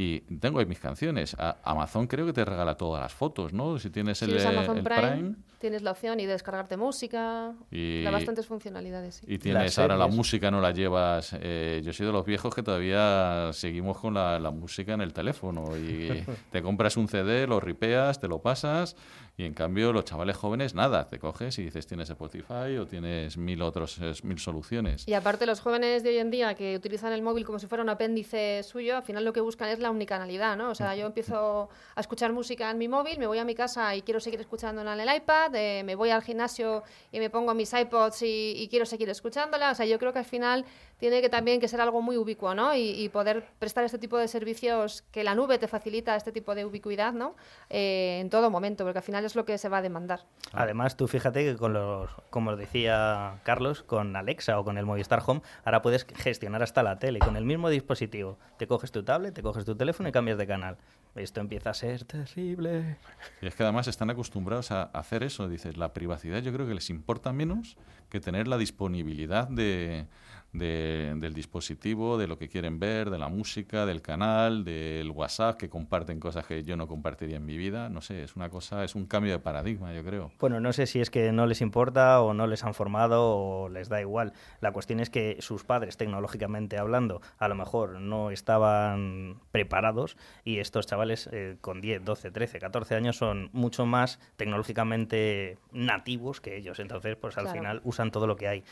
[0.00, 1.34] Y tengo ahí mis canciones.
[1.40, 3.80] A- Amazon creo que te regala todas las fotos, ¿no?
[3.80, 7.52] Si tienes el, Amazon el Prime, Prime tienes la opción y de descargarte música.
[7.68, 9.16] Y- Da bastantes funcionalidades.
[9.16, 9.26] sí.
[9.28, 11.34] y tienes ahora la música, no la llevas.
[11.40, 15.12] eh, yo soy de los viejos que todavía seguimos con la, la música en el
[15.12, 15.76] teléfono.
[15.76, 16.08] Y
[16.52, 18.94] te compras un CD, lo ripeas, te lo pasas.
[19.38, 21.06] Y en cambio, los chavales jóvenes, nada.
[21.06, 25.06] Te coges y dices, tienes Spotify o tienes mil otros, mil soluciones.
[25.06, 27.84] Y aparte los jóvenes de hoy en día que utilizan el móvil como si fuera
[27.84, 30.70] un apéndice suyo, al final lo que buscan es la unicanalidad, ¿no?
[30.70, 33.94] O sea, yo empiezo a escuchar música en mi móvil, me voy a mi casa
[33.94, 37.54] y quiero seguir escuchándola en el iPad, eh, me voy al gimnasio y me pongo
[37.54, 39.70] mis iPods y, y quiero seguir escuchándola.
[39.70, 40.64] O sea, yo creo que al final
[40.98, 42.74] tiene que también que ser algo muy ubicuo, ¿no?
[42.74, 46.56] Y, y poder prestar este tipo de servicios que la nube te facilita este tipo
[46.56, 47.36] de ubicuidad, ¿no?
[47.70, 50.26] Eh, en todo momento, porque al final es lo que se va a demandar.
[50.52, 55.22] Además, tú fíjate que con los, como decía Carlos, con Alexa o con el Movistar
[55.24, 58.38] Home, ahora puedes gestionar hasta la tele con el mismo dispositivo.
[58.58, 60.78] Te coges tu tablet, te coges tu teléfono y cambias de canal.
[61.14, 62.96] Esto empieza a ser terrible.
[63.40, 65.48] Y es que además están acostumbrados a hacer eso.
[65.48, 67.76] Dices, la privacidad yo creo que les importa menos
[68.08, 70.06] que tener la disponibilidad de,
[70.52, 75.56] de- del dispositivo, de lo que quieren ver, de la música, del canal, del WhatsApp,
[75.58, 77.88] que comparten cosas que yo no compartiría en mi vida.
[77.90, 80.32] No sé, es una cosa, es un cambio de paradigma, yo creo.
[80.40, 83.68] Bueno, no sé si es que no les importa o no les han formado o
[83.68, 84.32] les da igual.
[84.60, 90.58] La cuestión es que sus padres, tecnológicamente hablando, a lo mejor no estaban preparados y
[90.60, 96.56] estos chavales eh, con 10, 12, 13, 14 años son mucho más tecnológicamente nativos que
[96.56, 96.78] ellos.
[96.78, 97.58] Entonces, pues al Claro.
[97.58, 98.64] final usan todo lo que hay,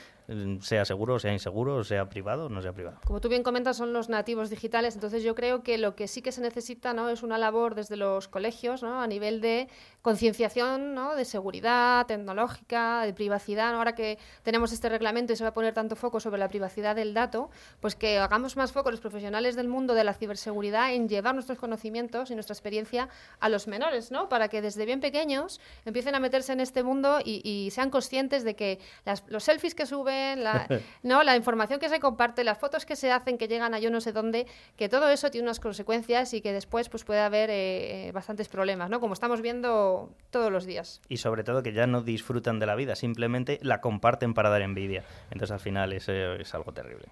[0.60, 2.98] sea seguro, sea inseguro, sea privado, no sea privado.
[3.04, 6.22] Como tú bien comentas, son los nativos digitales, entonces yo creo que lo que sí
[6.22, 7.08] que se necesita ¿no?
[7.10, 9.00] es una labor desde los colegios ¿no?
[9.00, 9.68] a nivel de
[10.02, 11.14] concienciación ¿no?
[11.14, 13.74] de seguridad tecnológica, de privacidad.
[13.74, 16.96] Ahora que tenemos este reglamento y se va a poner tanto foco sobre la privacidad
[16.96, 21.08] del dato, pues que hagamos más foco los profesionales del mundo de la ciberseguridad en
[21.08, 23.08] llevar nuestros conocimientos y nuestra experiencia
[23.40, 24.28] a los menores, ¿no?
[24.28, 28.44] para que desde bien pequeños empiecen a meterse en este mundo y, y sean conscientes
[28.44, 30.66] de que las- los selfies que suben, suben, la,
[31.02, 31.22] ¿no?
[31.22, 34.00] la información que se comparte, las fotos que se hacen, que llegan a yo no
[34.00, 38.10] sé dónde, que todo eso tiene unas consecuencias y que después pues, puede haber eh,
[38.12, 39.00] bastantes problemas, ¿no?
[39.00, 41.00] como estamos viendo todos los días.
[41.08, 44.62] Y sobre todo que ya no disfrutan de la vida, simplemente la comparten para dar
[44.62, 45.04] envidia.
[45.30, 47.06] Entonces al final eso es algo terrible.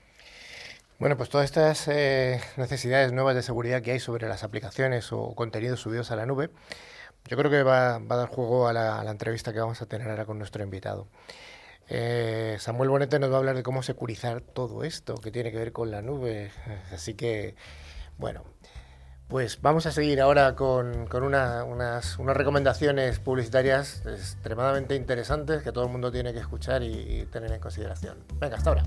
[0.99, 5.35] Bueno, pues todas estas eh, necesidades nuevas de seguridad que hay sobre las aplicaciones o
[5.35, 6.51] contenidos subidos a la nube,
[7.27, 10.27] yo creo que va, a dar juego a la, entrevista que vamos a tener ahora
[10.27, 11.09] con nuestro invitado.
[11.89, 15.59] Eh, Samuel Bonete nos va a hablar de cómo securizar todo esto que tiene que
[15.59, 16.51] ver con la nube.
[16.93, 17.57] Así que,
[18.19, 18.45] bueno,
[19.29, 26.13] pues vamos a seguir ahora con, unas, recomendaciones publicitarias extremadamente interesantes que todo el mundo
[26.13, 28.19] tiene que escuchar y tener en consideración.
[28.39, 28.85] Venga, hasta ahora.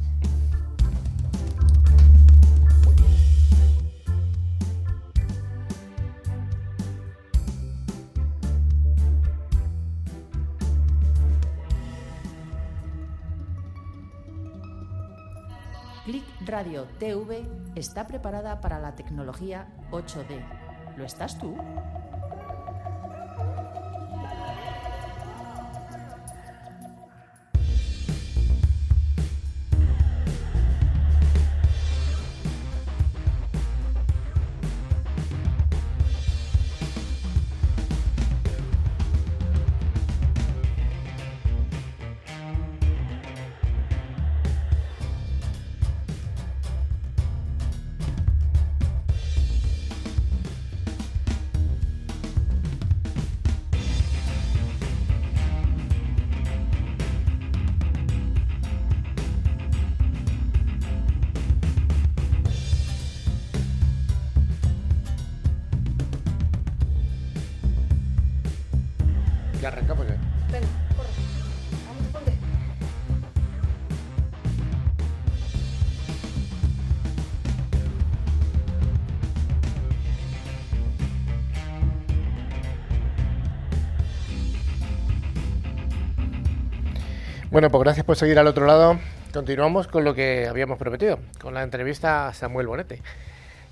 [16.47, 20.95] Radio TV está preparada para la tecnología 8D.
[20.95, 21.53] ¿Lo estás tú?
[87.57, 88.99] Bueno, pues gracias por seguir al otro lado.
[89.33, 93.01] Continuamos con lo que habíamos prometido, con la entrevista a Samuel Bonete.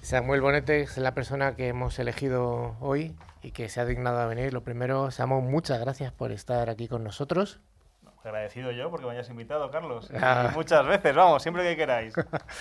[0.02, 4.26] Samuel Bonete es la persona que hemos elegido hoy y que se ha dignado a
[4.26, 4.54] venir.
[4.54, 7.60] Lo primero, Samuel, muchas gracias por estar aquí con nosotros
[8.25, 10.11] agradecido yo porque me hayas invitado, Carlos.
[10.19, 10.51] Ah.
[10.53, 12.13] Muchas veces, vamos, siempre que queráis.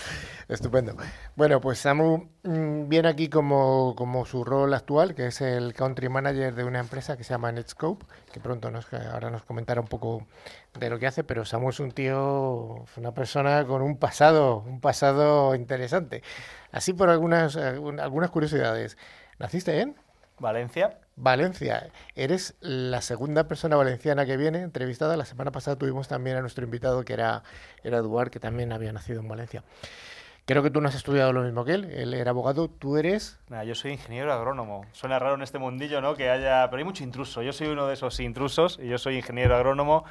[0.47, 0.95] Estupendo.
[1.35, 6.09] Bueno, pues Samu mm, viene aquí como, como, su rol actual, que es el country
[6.09, 9.87] manager de una empresa que se llama Netscope, que pronto nos, ahora nos comentará un
[9.87, 10.25] poco
[10.79, 14.81] de lo que hace, pero Samu es un tío, una persona con un pasado, un
[14.81, 16.23] pasado interesante.
[16.71, 18.97] Así por algunas, algunas curiosidades.
[19.39, 19.95] ¿Naciste en?
[20.39, 20.99] Valencia.
[21.15, 21.89] Valencia.
[22.15, 25.15] Eres la segunda persona valenciana que viene entrevistada.
[25.15, 27.43] La semana pasada tuvimos también a nuestro invitado que era,
[27.83, 29.63] era Eduard, que también había nacido en Valencia.
[30.45, 31.85] Creo que tú no has estudiado lo mismo que él.
[31.85, 33.39] Él era abogado, tú eres.
[33.65, 34.85] yo soy ingeniero agrónomo.
[34.91, 36.15] Suena raro en este mundillo, ¿no?
[36.15, 36.69] Que haya.
[36.69, 37.41] Pero hay mucho intruso.
[37.41, 40.05] Yo soy uno de esos intrusos y yo soy ingeniero agrónomo.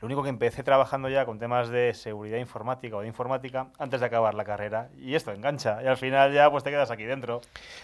[0.00, 4.00] Lo único que empecé trabajando ya con temas de seguridad informática o de informática antes
[4.00, 4.88] de acabar la carrera.
[4.98, 5.82] Y esto engancha.
[5.82, 7.42] Y al final ya pues te quedas aquí dentro.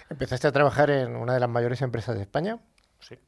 [0.08, 2.58] ¿Empezaste a trabajar en una de las mayores empresas de España?
[3.00, 3.18] Sí,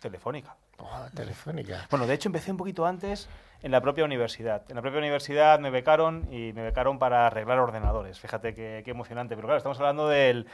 [0.00, 0.56] Telefónica.
[0.78, 1.86] Oh, telefónica.
[1.90, 3.28] Bueno, de hecho empecé un poquito antes
[3.62, 4.62] en la propia universidad.
[4.70, 8.18] En la propia universidad me becaron y me becaron para arreglar ordenadores.
[8.18, 9.34] Fíjate qué, qué emocionante.
[9.36, 10.46] Pero claro, estamos hablando del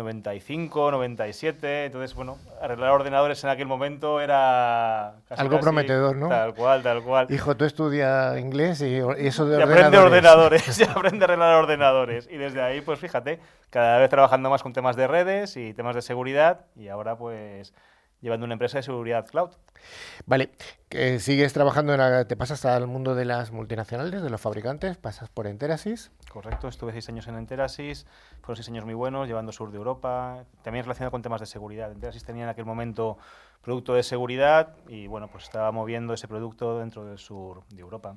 [0.00, 1.86] 95, 97.
[1.86, 5.14] Entonces, bueno, arreglar ordenadores en aquel momento era...
[5.30, 6.28] Algo prometedor, ¿no?
[6.28, 7.26] Tal cual, tal cual.
[7.30, 12.28] Hijo, tú estudias inglés y, eso de y aprende ordenadores, y aprende a arreglar ordenadores.
[12.30, 13.38] Y desde ahí, pues fíjate,
[13.70, 17.72] cada vez trabajando más con temas de redes y temas de seguridad y ahora pues
[18.20, 19.50] llevando una empresa de seguridad cloud.
[20.26, 20.50] Vale,
[21.18, 25.28] sigues trabajando, en la, te pasas al mundo de las multinacionales, de los fabricantes, pasas
[25.30, 26.10] por Enterasis.
[26.30, 28.06] Correcto, estuve seis años en Enterasis,
[28.42, 31.90] fueron seis años muy buenos, llevando sur de Europa, también relacionado con temas de seguridad.
[31.90, 33.18] Enterasis tenía en aquel momento
[33.62, 38.16] producto de seguridad y bueno, pues estaba moviendo ese producto dentro del sur de Europa.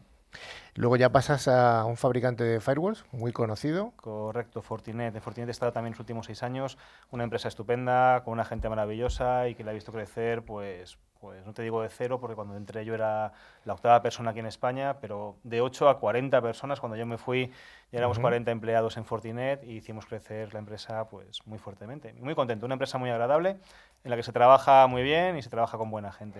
[0.76, 3.93] Luego ya pasas a un fabricante de firewalls muy conocido.
[3.98, 5.15] Correcto, Fortinet.
[5.15, 6.80] En Fortinet he estado también los últimos seis años,
[7.12, 11.46] una empresa estupenda, con una gente maravillosa y que la he visto crecer, pues, pues
[11.46, 13.34] no te digo de cero, porque cuando entré yo era
[13.65, 16.80] la octava persona aquí en España, pero de 8 a 40 personas.
[16.80, 17.52] Cuando yo me fui,
[17.91, 22.13] ya éramos 40 empleados en Fortinet y hicimos crecer la empresa pues muy fuertemente.
[22.13, 23.58] Muy contento, una empresa muy agradable,
[24.04, 26.39] en la que se trabaja muy bien y se trabaja con buena gente.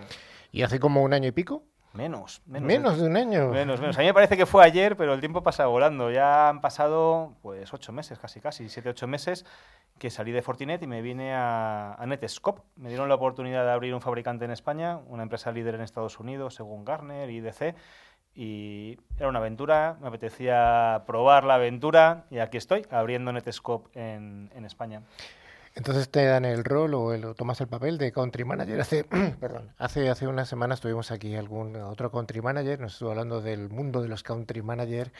[0.50, 1.62] ¿Y hace como un año y pico?
[1.94, 2.66] Menos, menos.
[2.66, 3.48] Menos de un año.
[3.50, 3.96] Menos, menos.
[3.96, 6.10] A mí me parece que fue ayer, pero el tiempo pasa volando.
[6.10, 9.46] Ya han pasado, pues, ocho meses, casi, casi, siete, ocho meses,
[9.98, 12.62] que salí de Fortinet y me vine a, a, Netscope.
[12.74, 16.18] Me dieron la oportunidad de abrir un fabricante en España, una empresa líder en Estados
[16.18, 17.76] Unidos, según Gartner y IDC,
[18.34, 24.50] y era una aventura, me apetecía probar la aventura y aquí estoy, abriendo Netscope en,
[24.52, 25.02] en España.
[25.76, 28.80] Entonces te dan el rol o, el, tomas el papel de country manager.
[28.80, 29.04] Hace,
[29.40, 33.68] perdón, hace, hace unas semanas tuvimos aquí algún otro country manager, nos estuvo hablando del
[33.70, 35.12] mundo de los country manager,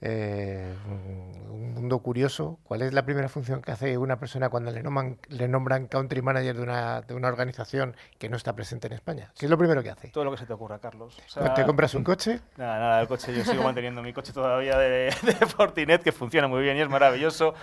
[0.00, 2.60] eh, un mundo curioso.
[2.62, 6.22] ¿Cuál es la primera función que hace una persona cuando le nombran, le nombran country
[6.22, 9.32] manager de una, de una organización que no está presente en España?
[9.36, 10.08] ¿Qué es lo primero que hace?
[10.10, 11.20] Todo lo que se te ocurra, Carlos.
[11.56, 12.40] ¿Te compras un coche?
[12.56, 16.46] Nada, nada, el coche, yo sigo manteniendo mi coche todavía de, de Fortinet, que funciona
[16.46, 17.54] muy bien y es maravilloso.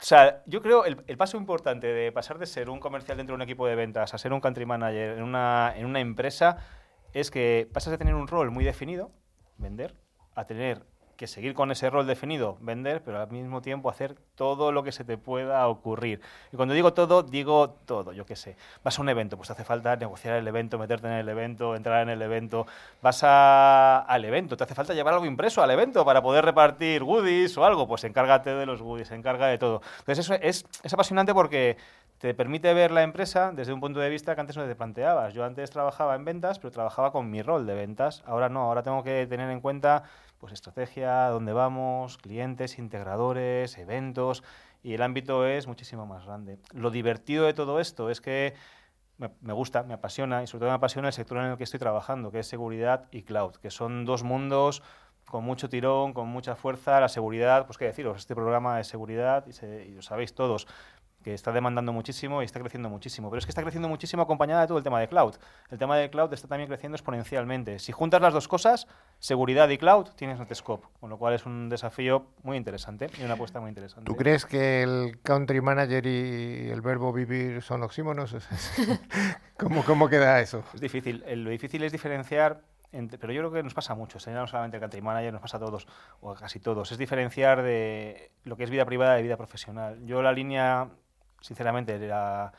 [0.00, 3.34] O sea, yo creo el, el paso importante de pasar de ser un comercial dentro
[3.34, 6.56] de un equipo de ventas a ser un country manager en una, en una empresa
[7.12, 9.10] es que pasas de tener un rol muy definido,
[9.58, 9.94] vender,
[10.34, 10.86] a tener
[11.20, 14.90] que seguir con ese rol definido, vender, pero al mismo tiempo hacer todo lo que
[14.90, 16.22] se te pueda ocurrir.
[16.50, 18.56] Y cuando digo todo, digo todo, yo qué sé.
[18.82, 22.04] Vas a un evento, pues hace falta negociar el evento, meterte en el evento, entrar
[22.04, 22.66] en el evento.
[23.02, 27.54] Vas al evento, te hace falta llevar algo impreso al evento para poder repartir goodies
[27.58, 29.82] o algo, pues encárgate de los goodies, encarga de todo.
[29.98, 31.76] Entonces eso es, es apasionante porque
[32.20, 35.32] te permite ver la empresa desde un punto de vista que antes no te planteabas.
[35.32, 38.22] Yo antes trabajaba en ventas, pero trabajaba con mi rol de ventas.
[38.26, 40.04] Ahora no, ahora tengo que tener en cuenta
[40.40, 44.42] pues estrategia, dónde vamos, clientes, integradores, eventos,
[44.82, 46.58] y el ámbito es muchísimo más grande.
[46.72, 48.54] Lo divertido de todo esto es que
[49.18, 51.78] me, gusta, me apasiona, y sobre todo me apasiona el sector en el que estoy
[51.78, 54.82] trabajando, que es seguridad y cloud, que son dos mundos
[55.26, 56.98] con mucho tirón, con mucha fuerza.
[57.00, 60.66] La seguridad, pues qué deciros, este programa es seguridad, y, se, y lo sabéis todos,
[61.22, 63.30] que está demandando muchísimo y está creciendo muchísimo.
[63.30, 65.34] Pero es que está creciendo muchísimo acompañada de todo el tema de cloud.
[65.70, 67.78] El tema de cloud está también creciendo exponencialmente.
[67.78, 68.86] Si juntas las dos cosas,
[69.18, 73.34] seguridad y cloud, tienes Netscope, con lo cual es un desafío muy interesante y una
[73.34, 74.04] apuesta muy interesante.
[74.06, 78.36] ¿Tú crees que el country manager y el verbo vivir son oxímonos?
[79.58, 80.64] ¿Cómo, ¿Cómo queda eso?
[80.74, 81.24] Es difícil.
[81.44, 82.62] Lo difícil es diferenciar
[82.92, 85.58] entre, pero yo creo que nos pasa mucho, no solamente el country manager, nos pasa
[85.58, 85.86] a todos,
[86.20, 90.04] o a casi todos, es diferenciar de lo que es vida privada de vida profesional.
[90.04, 90.88] Yo la línea
[91.40, 92.52] sinceramente, era,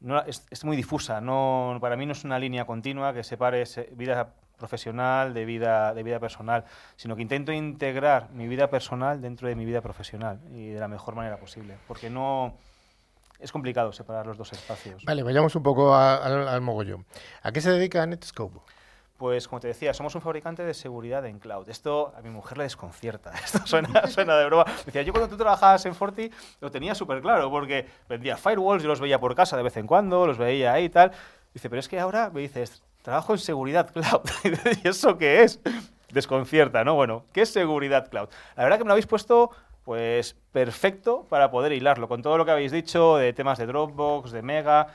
[0.00, 1.20] no, es, muy difusa.
[1.20, 6.02] No, para mí no es una línea continua que separe vida profesional de vida, de
[6.02, 6.64] vida personal,
[6.96, 10.88] sino que intento integrar mi vida personal dentro de mi vida profesional y de la
[10.88, 12.54] mejor manera posible, porque no...
[13.38, 15.04] Es complicado separar los dos espacios.
[15.04, 17.04] Vale, vayamos un poco al mogollón.
[17.42, 18.60] ¿A qué se dedica Netscope?
[19.16, 21.68] Pues como te decía, somos un fabricante de seguridad en cloud.
[21.68, 23.30] Esto a mi mujer le desconcierta.
[23.44, 24.64] Esto suena, suena de broma.
[24.84, 28.88] Decía, yo cuando tú trabajabas en Forti lo tenía súper claro, porque vendía firewalls, yo
[28.88, 31.12] los veía por casa de vez en cuando, los veía ahí y tal.
[31.54, 34.22] Dice, pero es que ahora me dices, trabajo en seguridad cloud.
[34.84, 35.60] ¿Y eso qué es?
[36.12, 36.94] Desconcierta, ¿no?
[36.94, 38.28] Bueno, ¿qué es seguridad cloud?
[38.56, 39.50] La verdad que me lo habéis puesto
[39.86, 44.32] pues perfecto para poder hilarlo con todo lo que habéis dicho de temas de Dropbox,
[44.32, 44.88] de Mega.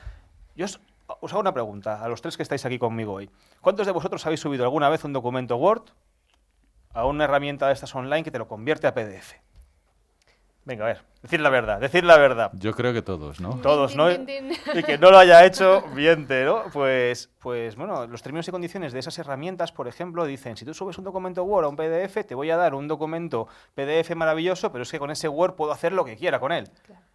[0.54, 0.80] Yo os,
[1.20, 3.30] os hago una pregunta a los tres que estáis aquí conmigo hoy.
[3.60, 5.84] ¿Cuántos de vosotros habéis subido alguna vez un documento Word
[6.94, 9.34] a una herramienta de estas online que te lo convierte a PDF?
[10.64, 12.52] Venga, a ver, decir la verdad, decir la verdad.
[12.54, 13.56] Yo creo que todos, ¿no?
[13.56, 14.12] Todos, ¿no?
[14.12, 16.64] Y que no lo haya hecho, miente, ¿no?
[16.72, 20.72] Pues, pues, bueno, los términos y condiciones de esas herramientas, por ejemplo, dicen, si tú
[20.72, 24.70] subes un documento Word a un PDF, te voy a dar un documento PDF maravilloso,
[24.70, 26.70] pero es que con ese Word puedo hacer lo que quiera con él.
[26.86, 27.11] Claro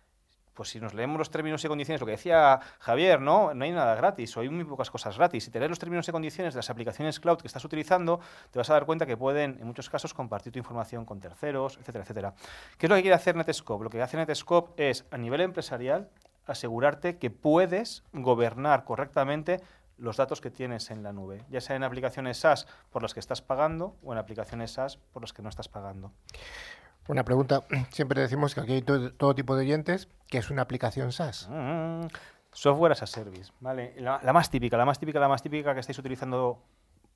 [0.58, 3.54] pues si nos leemos los términos y condiciones, lo que decía Javier, ¿no?
[3.54, 5.44] No hay nada gratis, o hay muy pocas cosas gratis.
[5.44, 8.58] Si te lees los términos y condiciones de las aplicaciones cloud que estás utilizando, te
[8.58, 12.04] vas a dar cuenta que pueden, en muchos casos, compartir tu información con terceros, etcétera,
[12.04, 12.34] etcétera.
[12.80, 13.84] ¿Qué es lo que quiere hacer Netscope?
[13.84, 16.10] Lo que hace Netscope es, a nivel empresarial,
[16.48, 19.62] asegurarte que puedes gobernar correctamente
[20.00, 23.20] los datos que tienes en la nube, ya sea en aplicaciones SaaS por las que
[23.20, 26.12] estás pagando o en aplicaciones SaaS por las que no estás pagando.
[27.08, 31.12] Una pregunta, siempre decimos que aquí hay todo, tipo de oyentes, que es una aplicación
[31.12, 31.48] SaaS.
[31.50, 32.08] Mm,
[32.52, 33.94] software as a service, ¿vale?
[33.98, 36.62] La, la, más típica, la más típica, la más típica que estáis utilizando,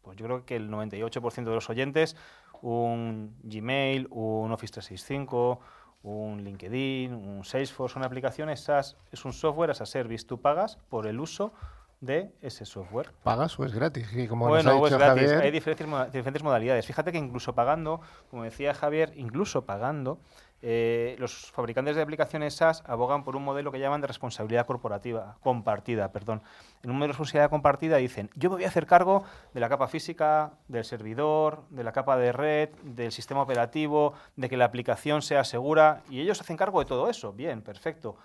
[0.02, 2.16] pues yo creo que el 98% de los oyentes,
[2.62, 5.60] un Gmail, un Office 365,
[6.04, 10.26] un LinkedIn, un Salesforce, una aplicación SaaS, es un software as a service.
[10.26, 11.54] Tú pagas por el uso
[12.02, 13.12] de ese software.
[13.24, 14.12] ¿Pagas o es gratis?
[14.14, 15.24] Y como bueno, nos ha es dicho gratis.
[15.24, 16.86] Javier, Hay diferentes, diferentes modalidades.
[16.86, 20.20] Fíjate que incluso pagando, como decía Javier, incluso pagando,
[20.64, 25.38] eh, los fabricantes de aplicaciones SaaS abogan por un modelo que llaman de responsabilidad corporativa,
[25.42, 26.42] compartida, perdón.
[26.84, 29.24] En un modelo de responsabilidad compartida dicen, yo me voy a hacer cargo
[29.54, 34.50] de la capa física, del servidor, de la capa de red, del sistema operativo, de
[34.50, 37.32] que la aplicación sea segura, y ellos hacen cargo de todo eso.
[37.32, 38.18] Bien, perfecto.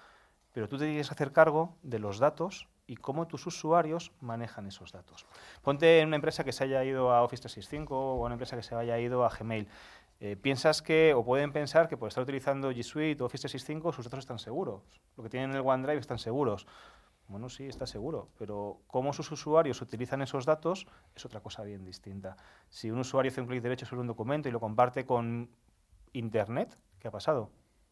[0.53, 4.67] Pero tú te tienes que hacer cargo de los datos y cómo tus usuarios manejan
[4.67, 5.27] esos datos.
[5.63, 8.63] Ponte en una empresa que se haya ido a Office 365 o una empresa que
[8.63, 9.69] se haya ido a Gmail.
[10.19, 13.93] Eh, piensas que, o pueden pensar que por estar utilizando G Suite o Office 365
[13.93, 14.83] sus datos están seguros.
[15.17, 16.67] Lo que tienen en el OneDrive están seguros.
[17.29, 21.85] Bueno, sí, está seguro, pero cómo sus usuarios utilizan esos datos es otra cosa bien
[21.85, 22.37] distinta.
[22.69, 25.51] Si un usuario hace un clic derecho sobre un documento y lo comparte con
[26.13, 27.51] Internet, ¿qué ha pasado?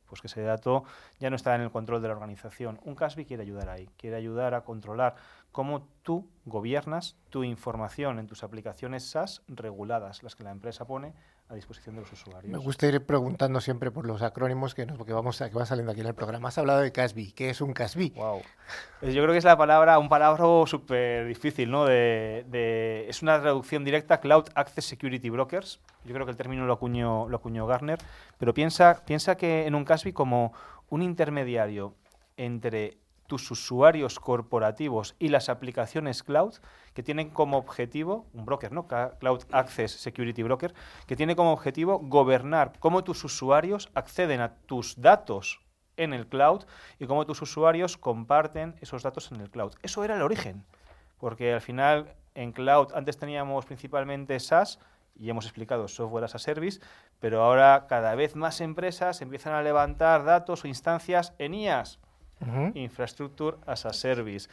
[0.09, 0.84] Pues que ese dato
[1.18, 2.80] ya no está en el control de la organización.
[2.84, 5.16] Un CASBI quiere ayudar ahí, quiere ayudar a controlar
[5.52, 11.14] cómo tú gobiernas tu información en tus aplicaciones SaaS reguladas, las que la empresa pone
[11.49, 12.51] a disposición de los usuarios.
[12.51, 15.66] Me gusta ir preguntando siempre por los acrónimos que, nos, que, vamos a, que va
[15.66, 16.49] saliendo aquí en el programa.
[16.49, 17.32] Has hablado de CASBI.
[17.32, 18.11] ¿Qué es un CASBI?
[18.16, 18.42] Wow.
[19.03, 21.84] Yo creo que es la palabra, un palabra súper difícil, ¿no?
[21.84, 25.80] De, de, es una traducción directa, Cloud Access Security Brokers.
[26.05, 27.99] Yo creo que el término lo acuñó, lo acuñó Garner.
[28.38, 30.53] Pero piensa, piensa que en un CASBI como
[30.88, 31.95] un intermediario
[32.36, 32.99] entre
[33.35, 36.55] tus usuarios corporativos y las aplicaciones cloud
[36.93, 38.87] que tienen como objetivo, un broker, ¿no?
[38.87, 40.72] Cloud Access Security Broker,
[41.09, 45.61] que tiene como objetivo gobernar cómo tus usuarios acceden a tus datos
[45.97, 46.62] en el cloud
[47.01, 49.74] y cómo tus usuarios comparten esos datos en el cloud.
[49.82, 50.64] Eso era el origen,
[51.18, 54.78] porque al final en cloud antes teníamos principalmente SaaS,
[55.16, 56.80] y hemos explicado software as a service,
[57.18, 61.55] pero ahora cada vez más empresas empiezan a levantar datos o instancias en
[62.41, 64.49] IaaS, Infrastructure as a Service.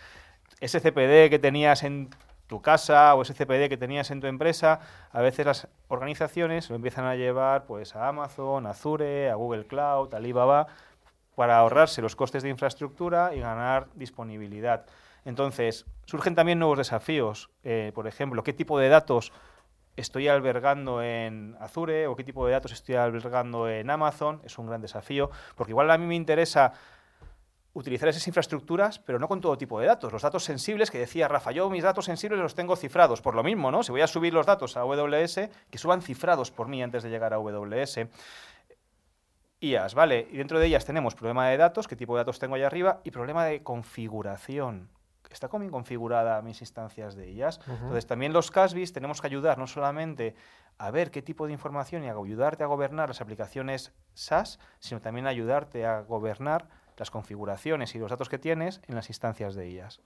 [0.60, 2.10] Ese CPD que tenías en
[2.48, 6.76] tu casa o ese CPD que tenías en tu empresa, a veces las organizaciones lo
[6.76, 10.68] empiezan a llevar pues a Amazon, Azure, a Google Cloud, a Alibaba,
[11.36, 14.86] para ahorrarse los costes de infraestructura y ganar disponibilidad.
[15.24, 17.50] Entonces, surgen también nuevos desafíos.
[17.64, 19.32] Eh, por ejemplo, ¿qué tipo de datos
[19.96, 24.42] estoy albergando en Azure o qué tipo de datos estoy albergando en Amazon?
[24.44, 26.74] Es un gran desafío, porque igual a mí me interesa
[27.74, 30.12] utilizar esas infraestructuras, pero no con todo tipo de datos.
[30.12, 33.22] Los datos sensibles que decía Rafa, yo mis datos sensibles los tengo cifrados.
[33.22, 33.84] Por lo mismo, ¿no?
[33.84, 37.10] Si voy a subir los datos a AWS, que suban cifrados por mí antes de
[37.10, 38.08] llegar a AWS.
[39.62, 40.28] IAS, ¿vale?
[40.32, 43.00] Y dentro de ellas tenemos problema de datos, qué tipo de datos tengo ahí arriba,
[43.04, 44.90] y problema de configuración.
[45.30, 47.62] ¿Está bien configurada mis instancias de IAS?
[47.68, 50.36] Entonces, también los CASBIs tenemos que ayudar no solamente
[50.78, 55.00] a ver qué tipo de información y a ayudarte a gobernar las aplicaciones SaaS, sino
[55.00, 56.68] también ayudarte a gobernar
[56.98, 60.02] las configuraciones y los datos que tienes en las instancias de IAS.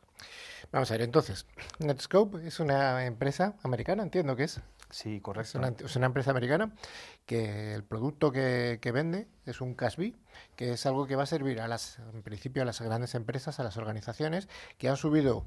[0.71, 1.45] Vamos a ver, entonces,
[1.79, 4.61] Netscope es una empresa americana, entiendo que es.
[4.89, 5.49] Sí, correcto.
[5.49, 6.71] Es una, es una empresa americana
[7.25, 10.13] que el producto que, que, vende es un CASB,
[10.55, 13.59] que es algo que va a servir a las, en principio a las grandes empresas,
[13.59, 15.45] a las organizaciones que han subido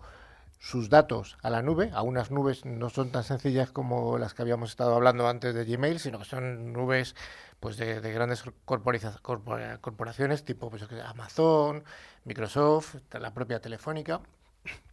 [0.58, 4.42] sus datos a la nube, a unas nubes no son tan sencillas como las que
[4.42, 7.14] habíamos estado hablando antes de Gmail, sino que son nubes
[7.60, 11.84] pues de, grandes corporaciones tipo pues, Amazon,
[12.24, 14.20] Microsoft, la propia Telefónica.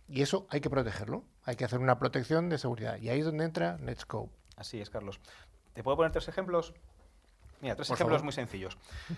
[0.08, 2.98] Y eso hay que protegerlo, hay que hacer una protección de seguridad.
[2.98, 4.32] Y ahí es donde entra Netscope.
[4.56, 5.20] Así es, Carlos.
[5.74, 6.74] ¿Te puedo poner tres ejemplos?
[7.62, 8.78] Mira, tres ejemplos muy sencillos,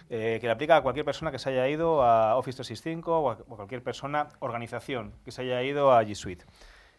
[0.10, 3.32] eh, que le aplica a cualquier persona que se haya ido a Office 365 o
[3.32, 6.46] a, cualquier persona, organización, que se haya ido a G Suite.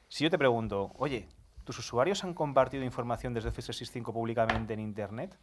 [0.08, 1.28] Si yo te pregunto, oye,
[1.64, 5.38] ¿tus usuarios han compartido información desde Office 365 públicamente en Internet?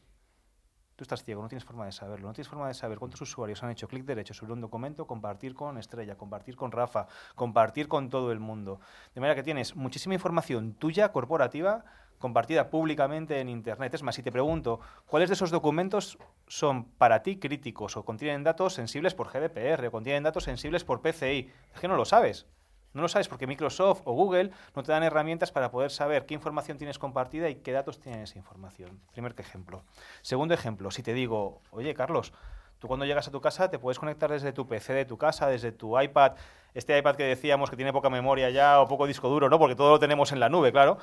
[0.96, 3.62] Tú estás ciego, no tienes forma de saberlo, no tienes forma de saber cuántos usuarios
[3.64, 8.10] han hecho clic derecho sobre un documento, compartir con Estrella, compartir con Rafa, compartir con
[8.10, 8.80] todo el mundo.
[9.14, 11.84] De manera que tienes muchísima información tuya, corporativa,
[12.20, 13.94] compartida públicamente en Internet.
[13.94, 18.44] Es más, si te pregunto, ¿cuáles de esos documentos son para ti críticos o contienen
[18.44, 21.52] datos sensibles por GDPR o contienen datos sensibles por PCI?
[21.74, 22.48] Es que no lo sabes.
[22.94, 26.34] No lo sabes porque Microsoft o Google no te dan herramientas para poder saber qué
[26.34, 29.02] información tienes compartida y qué datos tiene esa información.
[29.12, 29.84] Primer ejemplo.
[30.22, 32.32] Segundo ejemplo, si te digo, oye Carlos,
[32.80, 35.48] tú cuando llegas a tu casa te puedes conectar desde tu PC de tu casa,
[35.48, 36.36] desde tu iPad,
[36.74, 39.60] este iPad que decíamos que tiene poca memoria ya o poco disco duro, ¿no?
[39.60, 40.98] Porque todo lo tenemos en la nube, claro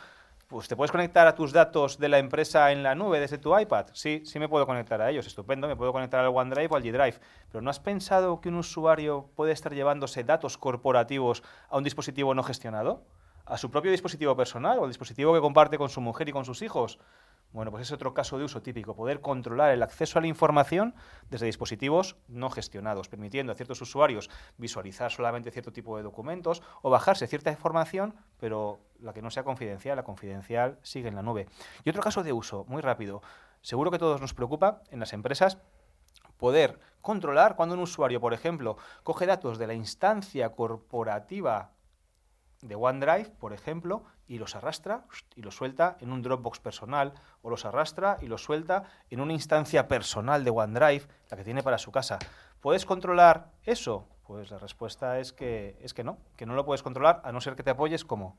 [0.53, 3.59] pues te puedes conectar a tus datos de la empresa en la nube desde tu
[3.59, 3.86] iPad.
[3.94, 6.82] Sí, sí me puedo conectar a ellos, estupendo, me puedo conectar al OneDrive o al
[6.82, 7.18] G-Drive.
[7.50, 12.34] Pero ¿no has pensado que un usuario puede estar llevándose datos corporativos a un dispositivo
[12.34, 13.03] no gestionado?
[13.46, 16.44] ¿A su propio dispositivo personal o al dispositivo que comparte con su mujer y con
[16.44, 16.98] sus hijos?
[17.53, 20.94] Bueno, pues es otro caso de uso típico, poder controlar el acceso a la información
[21.28, 26.88] desde dispositivos no gestionados, permitiendo a ciertos usuarios visualizar solamente cierto tipo de documentos o
[26.88, 31.46] bajarse cierta información, pero la que no sea confidencial, la confidencial sigue en la nube.
[31.84, 33.20] Y otro caso de uso, muy rápido,
[33.61, 35.59] seguro que todos nos preocupa en las empresas
[36.38, 41.72] poder controlar cuando un usuario, por ejemplo, coge datos de la instancia corporativa
[42.62, 45.05] de OneDrive, por ejemplo, y los arrastra
[45.37, 47.12] y los suelta en un Dropbox personal
[47.43, 51.62] o los arrastra y los suelta en una instancia personal de OneDrive, la que tiene
[51.62, 52.18] para su casa.
[52.62, 54.09] ¿Puedes controlar eso?
[54.26, 57.43] Pues la respuesta es que, es que no, que no lo puedes controlar a no
[57.43, 58.39] ser que te apoyes como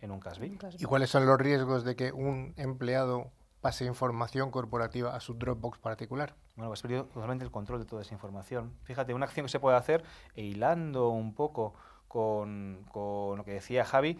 [0.00, 0.56] en un Casby.
[0.78, 5.80] ¿Y cuáles son los riesgos de que un empleado pase información corporativa a su Dropbox
[5.80, 6.36] particular?
[6.54, 8.72] Bueno, has perdido totalmente el control de toda esa información.
[8.84, 10.04] Fíjate, una acción que se puede hacer
[10.36, 11.74] e hilando un poco
[12.06, 14.16] con, con lo que decía Javi,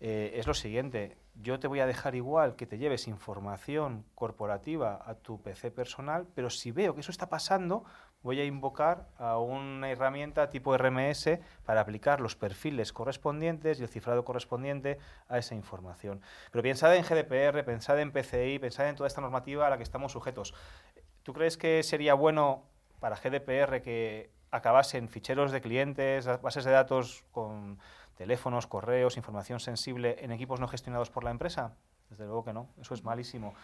[0.00, 1.18] eh, es lo siguiente.
[1.34, 6.26] Yo te voy a dejar igual que te lleves información corporativa a tu PC personal,
[6.34, 7.84] pero si veo que eso está pasando,
[8.22, 13.88] voy a invocar a una herramienta tipo RMS para aplicar los perfiles correspondientes y el
[13.88, 16.20] cifrado correspondiente a esa información.
[16.50, 19.84] Pero pensad en GDPR, pensad en PCI, pensad en toda esta normativa a la que
[19.84, 20.54] estamos sujetos.
[21.22, 22.64] ¿Tú crees que sería bueno
[23.00, 27.78] para GDPR que acabasen ficheros de clientes, bases de datos con
[28.18, 31.76] teléfonos, correos, información sensible en equipos no gestionados por la empresa?
[32.10, 33.54] Desde luego que no, eso es malísimo.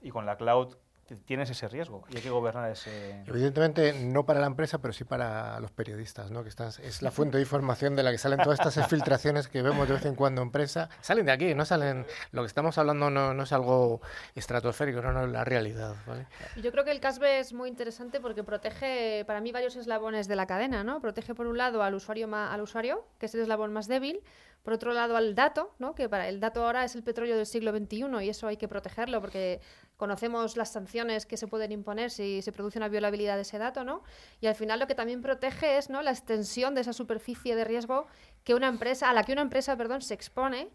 [0.00, 0.76] Y con la cloud
[1.16, 3.22] tienes ese riesgo y hay que gobernar ese...
[3.26, 6.42] Evidentemente no para la empresa, pero sí para los periodistas, ¿no?
[6.42, 9.62] que estás, es la fuente de información de la que salen todas estas filtraciones que
[9.62, 10.88] vemos de vez en cuando en prensa.
[11.00, 12.06] Salen de aquí, no salen...
[12.32, 14.00] Lo que estamos hablando no, no es algo
[14.34, 15.96] estratosférico, no, no es la realidad.
[16.06, 16.26] ¿vale?
[16.56, 20.36] Yo creo que el CASB es muy interesante porque protege, para mí, varios eslabones de
[20.36, 20.84] la cadena.
[20.84, 21.00] ¿no?
[21.00, 24.20] Protege, por un lado, al usuario, al usuario que es el eslabón más débil,
[24.62, 25.94] por otro lado, al dato, ¿no?
[25.94, 28.68] que para el dato ahora es el petróleo del siglo XXI y eso hay que
[28.68, 29.60] protegerlo porque
[29.98, 33.84] conocemos las sanciones que se pueden imponer si se produce una violabilidad de ese dato,
[33.84, 34.02] ¿no?
[34.40, 36.00] Y al final lo que también protege es ¿no?
[36.02, 38.06] la extensión de esa superficie de riesgo
[38.44, 40.68] que una empresa, a la que una empresa perdón, se expone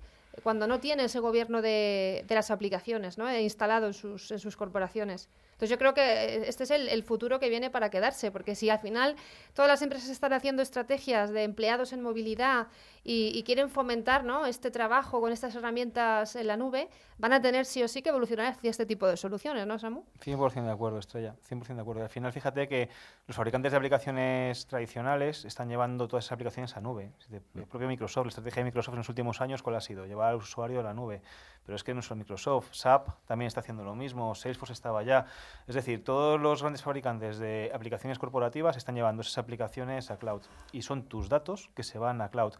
[0.43, 3.33] cuando no tiene ese gobierno de, de las aplicaciones ¿no?
[3.35, 5.29] instalado en sus, en sus corporaciones.
[5.63, 8.69] Entonces yo creo que eh, este es el, futuro que viene para quedarse, porque si
[8.69, 9.15] al final
[9.53, 12.67] todas las empresas están haciendo estrategias de empleados en movilidad
[13.01, 14.45] y, quieren fomentar ¿no?
[14.45, 18.09] este trabajo con estas herramientas en la nube, van a tener sí o sí que
[18.09, 20.03] evolucionar hacia este tipo de soluciones, ¿no, Samu?
[20.23, 22.03] 100% de acuerdo, Estrella, 100% de acuerdo.
[22.03, 22.89] Al final, fíjate que
[23.27, 27.11] los fabricantes de aplicaciones tradicionales están llevando todas esas aplicaciones a nube.
[27.31, 30.05] El propio Microsoft, la estrategia de Microsoft en los últimos años, ¿cuál ha sido?
[30.05, 31.21] Llevar al usuario a la nube.
[31.65, 35.25] Pero es que no solo Microsoft, SAP también está haciendo lo mismo, Salesforce estaba ya.
[35.67, 40.41] Es decir, todos los grandes fabricantes de aplicaciones corporativas están llevando esas aplicaciones a cloud.
[40.71, 42.53] Y son tus datos que se van a cloud.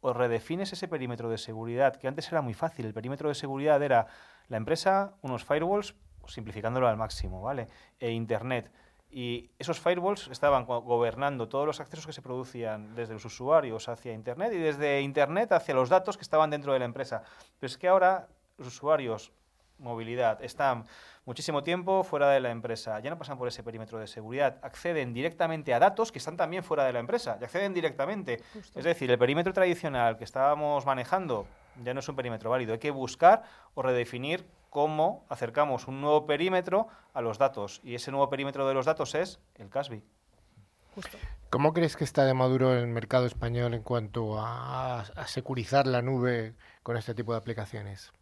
[0.00, 2.86] O redefines ese perímetro de seguridad, que antes era muy fácil.
[2.86, 4.06] El perímetro de seguridad era
[4.48, 5.94] la empresa, unos firewalls,
[6.26, 7.68] simplificándolo al máximo, ¿vale?
[7.98, 8.70] E Internet.
[9.12, 14.12] Y esos firewalls estaban gobernando todos los accesos que se producían desde los usuarios hacia
[14.12, 17.24] Internet y desde Internet hacia los datos que estaban dentro de la empresa.
[17.58, 18.28] Pero es que ahora
[18.66, 19.32] usuarios,
[19.78, 20.84] movilidad, están
[21.24, 25.12] muchísimo tiempo fuera de la empresa, ya no pasan por ese perímetro de seguridad, acceden
[25.14, 28.42] directamente a datos que están también fuera de la empresa, y acceden directamente.
[28.74, 31.46] Es decir, el perímetro tradicional que estábamos manejando
[31.82, 33.42] ya no es un perímetro válido, hay que buscar
[33.74, 38.74] o redefinir cómo acercamos un nuevo perímetro a los datos, y ese nuevo perímetro de
[38.74, 40.02] los datos es el CASBI.
[41.50, 46.02] ¿Cómo crees que está de maduro el mercado español en cuanto a, a securizar la
[46.02, 48.12] nube con este tipo de aplicaciones?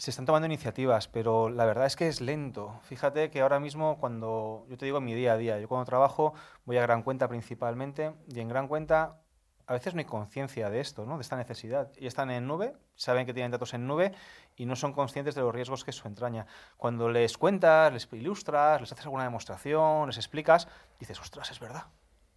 [0.00, 2.80] Se están tomando iniciativas, pero la verdad es que es lento.
[2.84, 6.32] Fíjate que ahora mismo cuando, yo te digo mi día a día, yo cuando trabajo
[6.64, 9.18] voy a gran cuenta principalmente y en gran cuenta
[9.66, 11.16] a veces no hay conciencia de esto, ¿no?
[11.16, 11.92] de esta necesidad.
[11.98, 14.12] Y están en nube, saben que tienen datos en nube
[14.56, 16.46] y no son conscientes de los riesgos que eso entraña.
[16.78, 20.66] Cuando les cuentas, les ilustras, les haces alguna demostración, les explicas,
[20.98, 21.84] dices, ostras, es verdad.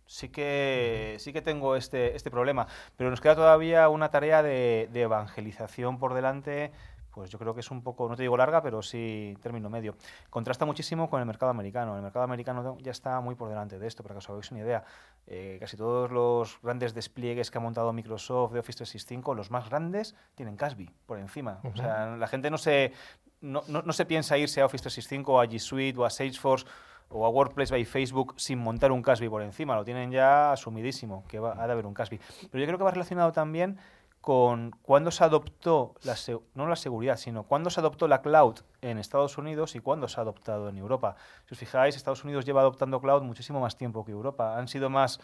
[0.06, 4.90] Sí que, sí que tengo este, este problema, pero nos queda todavía una tarea de
[4.94, 6.74] evangelización por delante
[7.14, 9.96] pues yo creo que es un poco, no te digo larga, pero sí término medio.
[10.30, 11.96] Contrasta muchísimo con el mercado americano.
[11.96, 14.62] El mercado americano ya está muy por delante de esto, para que os hagáis una
[14.62, 14.84] idea.
[15.28, 19.70] Eh, casi todos los grandes despliegues que ha montado Microsoft de Office 365, los más
[19.70, 21.60] grandes, tienen Casby por encima.
[21.64, 22.94] O sea, la gente no se,
[23.42, 26.66] no, no, se piensa irse a Office 365 o a G Suite o a Salesforce
[27.10, 29.76] o a Workplace by Facebook sin montar un Casby por encima.
[29.76, 32.20] Lo tienen ya asumidísimo, que va, ha de haber un Casby.
[32.50, 33.78] Pero yo creo que va relacionado también
[34.24, 36.16] con cuándo se adoptó, la
[36.54, 40.18] no la seguridad, sino cuándo se adoptó la cloud en Estados Unidos y cuándo se
[40.18, 41.18] ha adoptado en Europa.
[41.46, 44.58] Si os fijáis, Estados Unidos lleva adoptando cloud muchísimo más tiempo que Europa.
[44.58, 45.20] Han sido más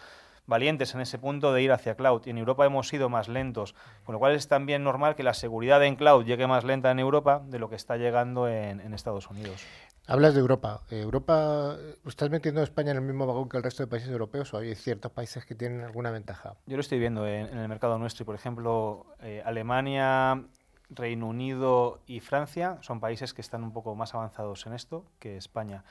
[0.50, 3.76] valientes en ese punto de ir hacia cloud y en Europa hemos sido más lentos,
[4.04, 7.00] con lo cual es también normal que la seguridad en cloud llegue más lenta en
[7.00, 9.66] Europa de lo que está llegando en, en Estados Unidos.
[10.10, 10.82] Hablas de Europa.
[10.90, 14.52] ¿Europa estás metiendo a España en el mismo vagón que el resto de países europeos
[14.56, 16.56] o hay ciertos países que tienen alguna ventaja?
[16.66, 20.44] Yo lo estoy viendo en, el mercado nuestro y, por ejemplo, eh, Alemania,
[20.90, 25.38] Reino Unido y Francia son países que están un poco más avanzados en esto que
[25.38, 25.84] España.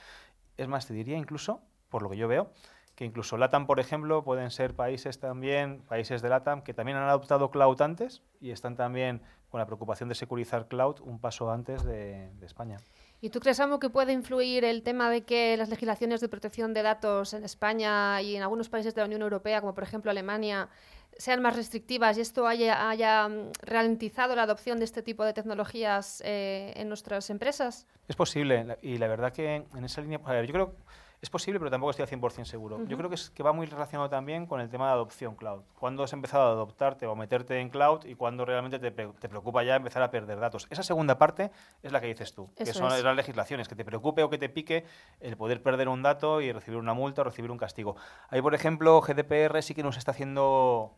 [0.57, 2.51] Es más, te diría incluso, por lo que yo veo,
[2.99, 7.09] que incluso LATAM, por ejemplo, pueden ser países también, países de LATAM, que también han
[7.09, 11.85] adoptado cloud antes y están también con la preocupación de securizar cloud un paso antes
[11.85, 12.79] de España.
[13.21, 16.75] ¿Y tú crees, Amo, que puede influir el tema de que las legislaciones de protección
[16.75, 20.11] de datos en España y en algunos países de la Unión Europea, como por ejemplo
[20.11, 20.69] Alemania,
[21.17, 26.21] sean más restrictivas y esto haya, mm, ralentizado la adopción de este tipo de tecnologías
[26.25, 27.87] eh, en nuestras empresas?
[28.09, 30.75] Es posible y la verdad que en esa línea, yo creo
[31.21, 32.85] Es posible, pero tampoco estoy al 100% seguro.
[32.87, 35.63] Yo creo que, es, que va muy relacionado también con el tema de adopción cloud.
[35.79, 39.29] Cuando has empezado a adoptarte o a meterte en cloud y cuando realmente te, te
[39.29, 40.69] preocupa ya empezar a perder datos.
[40.71, 41.51] Esa segunda parte
[41.83, 44.49] es la que dices tú, que son las legislaciones, que te preocupe o que te
[44.49, 44.85] pique
[45.19, 47.97] el poder perder un dato y recibir una multa o recibir un castigo.
[48.29, 50.97] Ahí, por ejemplo, GDPR sí que nos está haciendo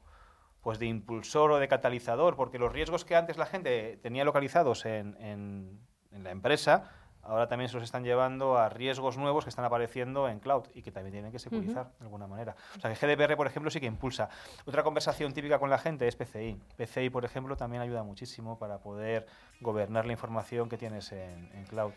[0.61, 4.85] pues de impulsor o de catalizador, porque los riesgos que antes la gente tenía localizados
[4.85, 5.81] en, en,
[6.13, 6.91] en la empresa,
[7.23, 10.83] ahora también se los están llevando a riesgos nuevos que están apareciendo en cloud y
[10.83, 12.57] que también tienen que securizar de alguna manera.
[12.77, 14.29] O sea que GDPR, por ejemplo, sí que impulsa.
[14.65, 16.61] Otra conversación típica con la gente es PCI.
[16.77, 19.27] PCI, por ejemplo, también ayuda muchísimo para poder
[19.61, 21.93] gobernar la información que tienes en, en cloud.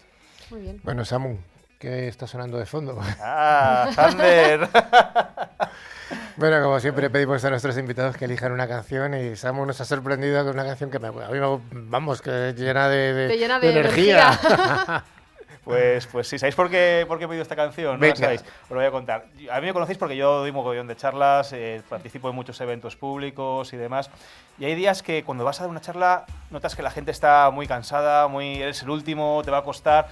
[0.49, 0.81] Muy bien.
[0.83, 1.37] Bueno, Samu,
[1.83, 2.97] ¿qué está sonando de fondo?
[3.19, 4.69] ¡Ah, Thunder!
[6.35, 9.85] Bueno, como siempre pedimos a nuestros invitados que elijan una canción y Samu nos ha
[9.85, 13.71] sorprendido con una canción que me, a mí vamos, que llena de, de, llena de,
[13.71, 15.03] energía.
[15.63, 17.97] Pues, pues sí, ¿sabéis por qué, por qué he pedido esta canción?
[17.97, 19.27] No la sabéis, os lo voy a contar.
[19.49, 22.59] A mí me conocéis porque yo doy un mogollón de charlas, eh, participo en muchos
[22.59, 24.09] eventos públicos y demás.
[24.59, 27.49] Y hay días que cuando vas a dar una charla notas que la gente está
[27.49, 30.07] muy cansada, muy eres el último, te va a costar.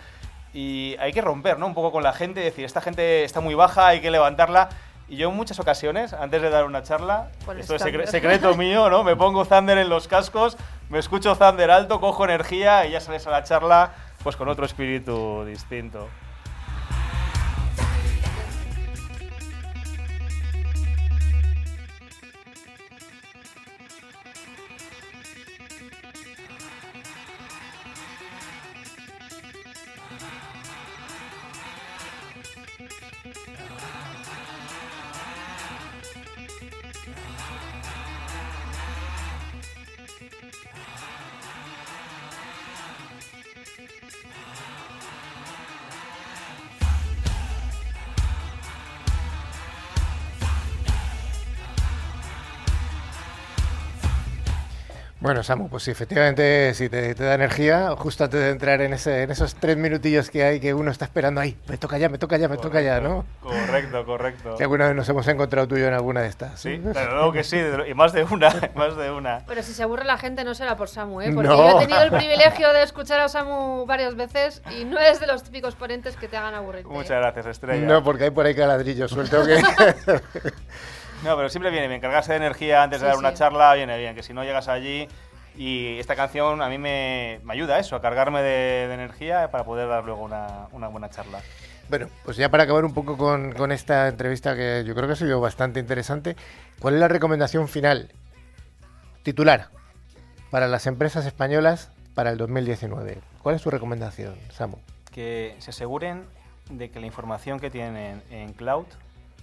[0.54, 1.68] Y hay que romper ¿no?
[1.68, 4.70] un poco con la gente, decir, esta gente está muy baja, hay que levantarla.
[5.08, 9.04] Y yo en muchas ocasiones, antes de dar una charla, esto es secreto mío, ¿no?
[9.04, 10.58] Me pongo Thunder en los cascos,
[10.90, 13.92] me escucho Thunder alto, cojo energía y ya sales a la charla
[14.24, 16.08] pues con otro espíritu distinto.
[55.32, 59.24] Bueno, Samu, pues sí, efectivamente, si te, da energía, justo antes de entrar en, ese,
[59.24, 62.18] en esos tres minutillos que hay que uno está esperando ahí, me toca ya, me
[62.18, 63.24] toca ya, me toca ya, ¿no?
[63.40, 64.56] Correcto, correcto.
[64.58, 66.60] Que alguna vez nos hemos encontrado tú y yo en alguna de estas.
[66.60, 67.58] Sí, pero luego que sí,
[67.88, 69.46] y más de una, más de una.
[69.48, 71.32] Pero si se aburre la gente no será por Samu, ¿eh?
[71.34, 75.22] Porque yo he tenido el privilegio de escuchar a Samu varias veces y no es
[75.22, 76.86] de los típicos ponentes que te hagan aburrir.
[76.86, 77.88] Muchas gracias, Estrella.
[77.88, 79.62] No, porque hay por ahí caladrillos suelto que...
[81.24, 82.02] No, pero siempre viene bien.
[82.02, 84.16] Cargarse de energía antes de dar una charla viene bien.
[84.16, 85.08] Que si no llegas allí.
[85.56, 89.88] Y esta canción a mí me, ayuda a eso, a cargarme de, energía para poder
[89.90, 91.42] dar luego una, una, buena charla.
[91.90, 95.14] Bueno, pues ya para acabar un poco con, con esta entrevista que yo creo que
[95.14, 96.38] ha sido bastante interesante,
[96.80, 98.12] ¿cuál es la recomendación final
[99.24, 99.68] titular
[100.52, 103.20] para las empresas españolas para el 2019?
[103.44, 104.78] ¿Cuál es su recomendación, Samu?
[105.12, 106.24] Que se aseguren
[106.70, 108.86] de que la información que tienen en cloud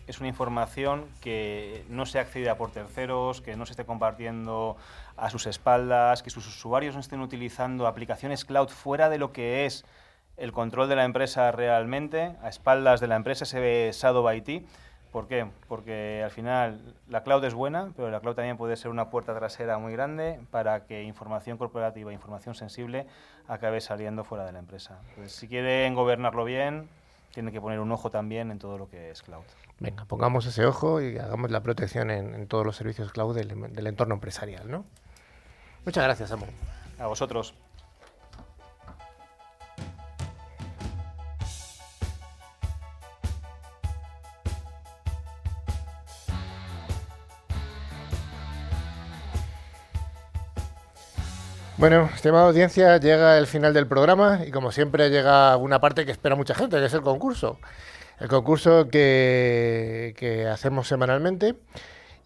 [0.09, 4.76] es una información que no sea accedida por terceros, que no se esté compartiendo
[5.18, 9.66] a sus espaldas, que sus usuarios no estén utilizando aplicaciones cloud fuera de lo que
[9.66, 9.84] es
[10.38, 14.66] el control de la empresa realmente, a espaldas de la empresa, ese shadow IT.
[15.12, 15.46] ¿Por qué?
[15.68, 19.34] Porque al final la cloud es buena, pero la cloud también puede ser una puerta
[19.34, 23.06] trasera muy grande para que información corporativa, información sensible,
[23.46, 25.00] acabe saliendo fuera de la empresa.
[25.26, 26.88] si quieren gobernarlo bien,
[27.34, 29.44] tienen que poner un ojo también en todo lo que es cloud.
[29.80, 34.14] Venga, pongamos ese ojo y hagamos la protección en, todos los servicios cloud del, entorno
[34.14, 34.84] empresarial, ¿no?
[35.84, 36.48] Muchas gracias, amor.
[36.98, 37.54] A vosotros.
[51.76, 56.10] Bueno, estimada audiencia, llega el final del programa y como siempre llega una parte que
[56.10, 57.60] espera mucha gente, que es el concurso.
[58.20, 61.54] El concurso que, que hacemos semanalmente.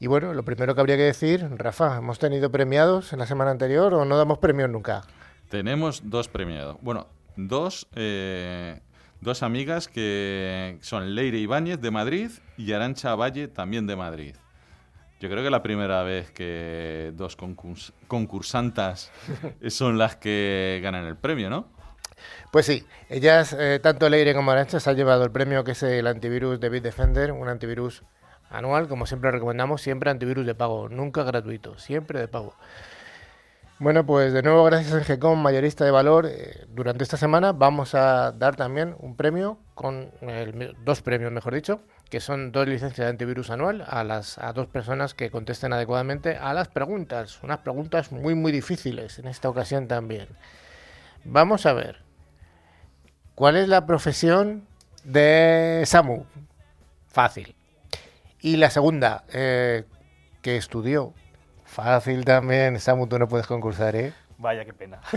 [0.01, 3.51] Y bueno, lo primero que habría que decir, Rafa, ¿hemos tenido premiados en la semana
[3.51, 5.03] anterior o no damos premios nunca?
[5.49, 6.77] Tenemos dos premiados.
[6.81, 8.81] Bueno, dos, eh,
[9.21, 14.35] dos amigas que son Leire Ibáñez de Madrid y Arancha Valle también de Madrid.
[15.21, 17.37] Yo creo que es la primera vez que dos
[18.09, 19.13] concursantas
[19.69, 21.69] son las que ganan el premio, ¿no?
[22.51, 25.83] Pues sí, ellas, eh, tanto Leire como Arancha, se han llevado el premio que es
[25.83, 28.03] el antivirus de Bitdefender, un antivirus
[28.51, 32.55] anual, como siempre recomendamos, siempre antivirus de pago, nunca gratuito, siempre de pago.
[33.83, 36.27] Bueno, pues de nuevo gracias a GECOM, mayorista de valor.
[36.27, 40.13] Eh, durante esta semana vamos a dar también un premio, con
[40.85, 44.69] dos premios mejor dicho, que son dos licencias de antivirus anual a las a dos
[44.69, 49.89] personas que contesten adecuadamente a las preguntas, unas preguntas muy muy difíciles en esta ocasión
[49.89, 50.29] también.
[51.25, 52.02] Vamos a ver,
[53.35, 54.67] ¿cuál es la profesión
[55.05, 56.25] de Samu.
[57.09, 57.55] Fácil.
[58.41, 59.85] Y la segunda, eh,
[60.41, 61.13] que estudió.
[61.65, 62.79] Fácil también.
[62.81, 64.13] Samu, tú no puedes concursar, ¿eh?
[64.39, 65.01] Vaya, qué pena.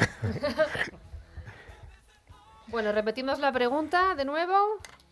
[2.68, 4.56] Bueno, repetimos la pregunta de nuevo.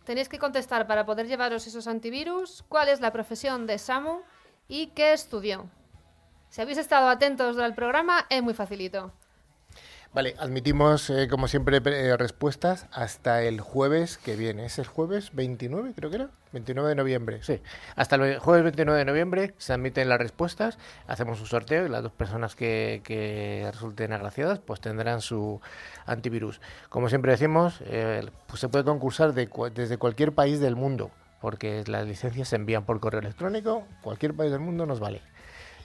[0.04, 2.64] Tenéis que contestar para poder llevaros esos antivirus.
[2.68, 4.22] ¿Cuál es la profesión de Samu
[4.68, 5.70] y qué estudió?
[6.50, 9.12] Si habéis estado atentos al programa, es muy facilito.
[10.14, 14.64] Vale, admitimos, eh, como siempre, eh, respuestas hasta el jueves que viene.
[14.64, 16.30] ¿Es el jueves 29, creo que era?
[16.52, 17.60] 29 de noviembre, sí.
[17.96, 22.04] Hasta el jueves 29 de noviembre se admiten las respuestas, hacemos un sorteo y las
[22.04, 25.60] dos personas que, que resulten agraciadas pues tendrán su
[26.06, 26.60] antivirus.
[26.90, 31.10] Como siempre decimos, eh, pues se puede concursar de, desde cualquier país del mundo,
[31.40, 35.22] porque las licencias se envían por correo electrónico, cualquier país del mundo nos vale.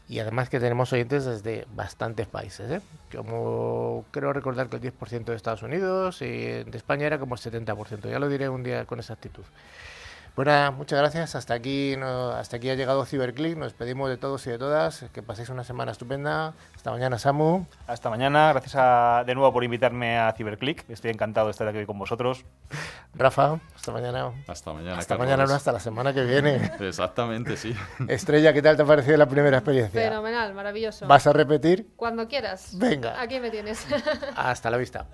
[0.09, 2.81] Y además que tenemos oyentes desde bastantes países, ¿eh?
[3.15, 7.39] Como creo recordar que el 10% de Estados Unidos y de España era como el
[7.39, 8.09] 70%.
[8.09, 9.43] Ya lo diré un día con exactitud.
[10.39, 11.35] Bueno, nada, muchas gracias.
[11.35, 13.57] Hasta aquí, no, hasta aquí ha llegado Ciberclick.
[13.57, 15.03] Nos despedimos de todos y de todas.
[15.11, 16.53] Que paséis una semana estupenda.
[16.77, 17.65] Hasta mañana, Samu.
[17.87, 18.53] Hasta mañana.
[18.53, 20.89] Gracias a- de nuevo por invitarme a Ciberclick.
[20.89, 22.45] Estoy encantado de estar aquí con vosotros.
[23.15, 24.31] Rafa, hasta mañana.
[24.47, 25.27] Hasta mañana, Hasta Carlos.
[25.27, 26.71] mañana, no, hasta la semana que viene.
[26.79, 27.75] Exactamente, sí.
[28.07, 29.99] Estrella, ¿qué tal te ha parecido la primera experiencia?
[29.99, 31.05] Fenomenal, maravilloso.
[31.05, 31.89] ¿Vas a repetir?
[31.97, 32.77] Cuando quieras.
[32.79, 33.19] Venga.
[33.21, 33.85] Aquí me tienes.
[34.37, 35.05] Hasta la vista.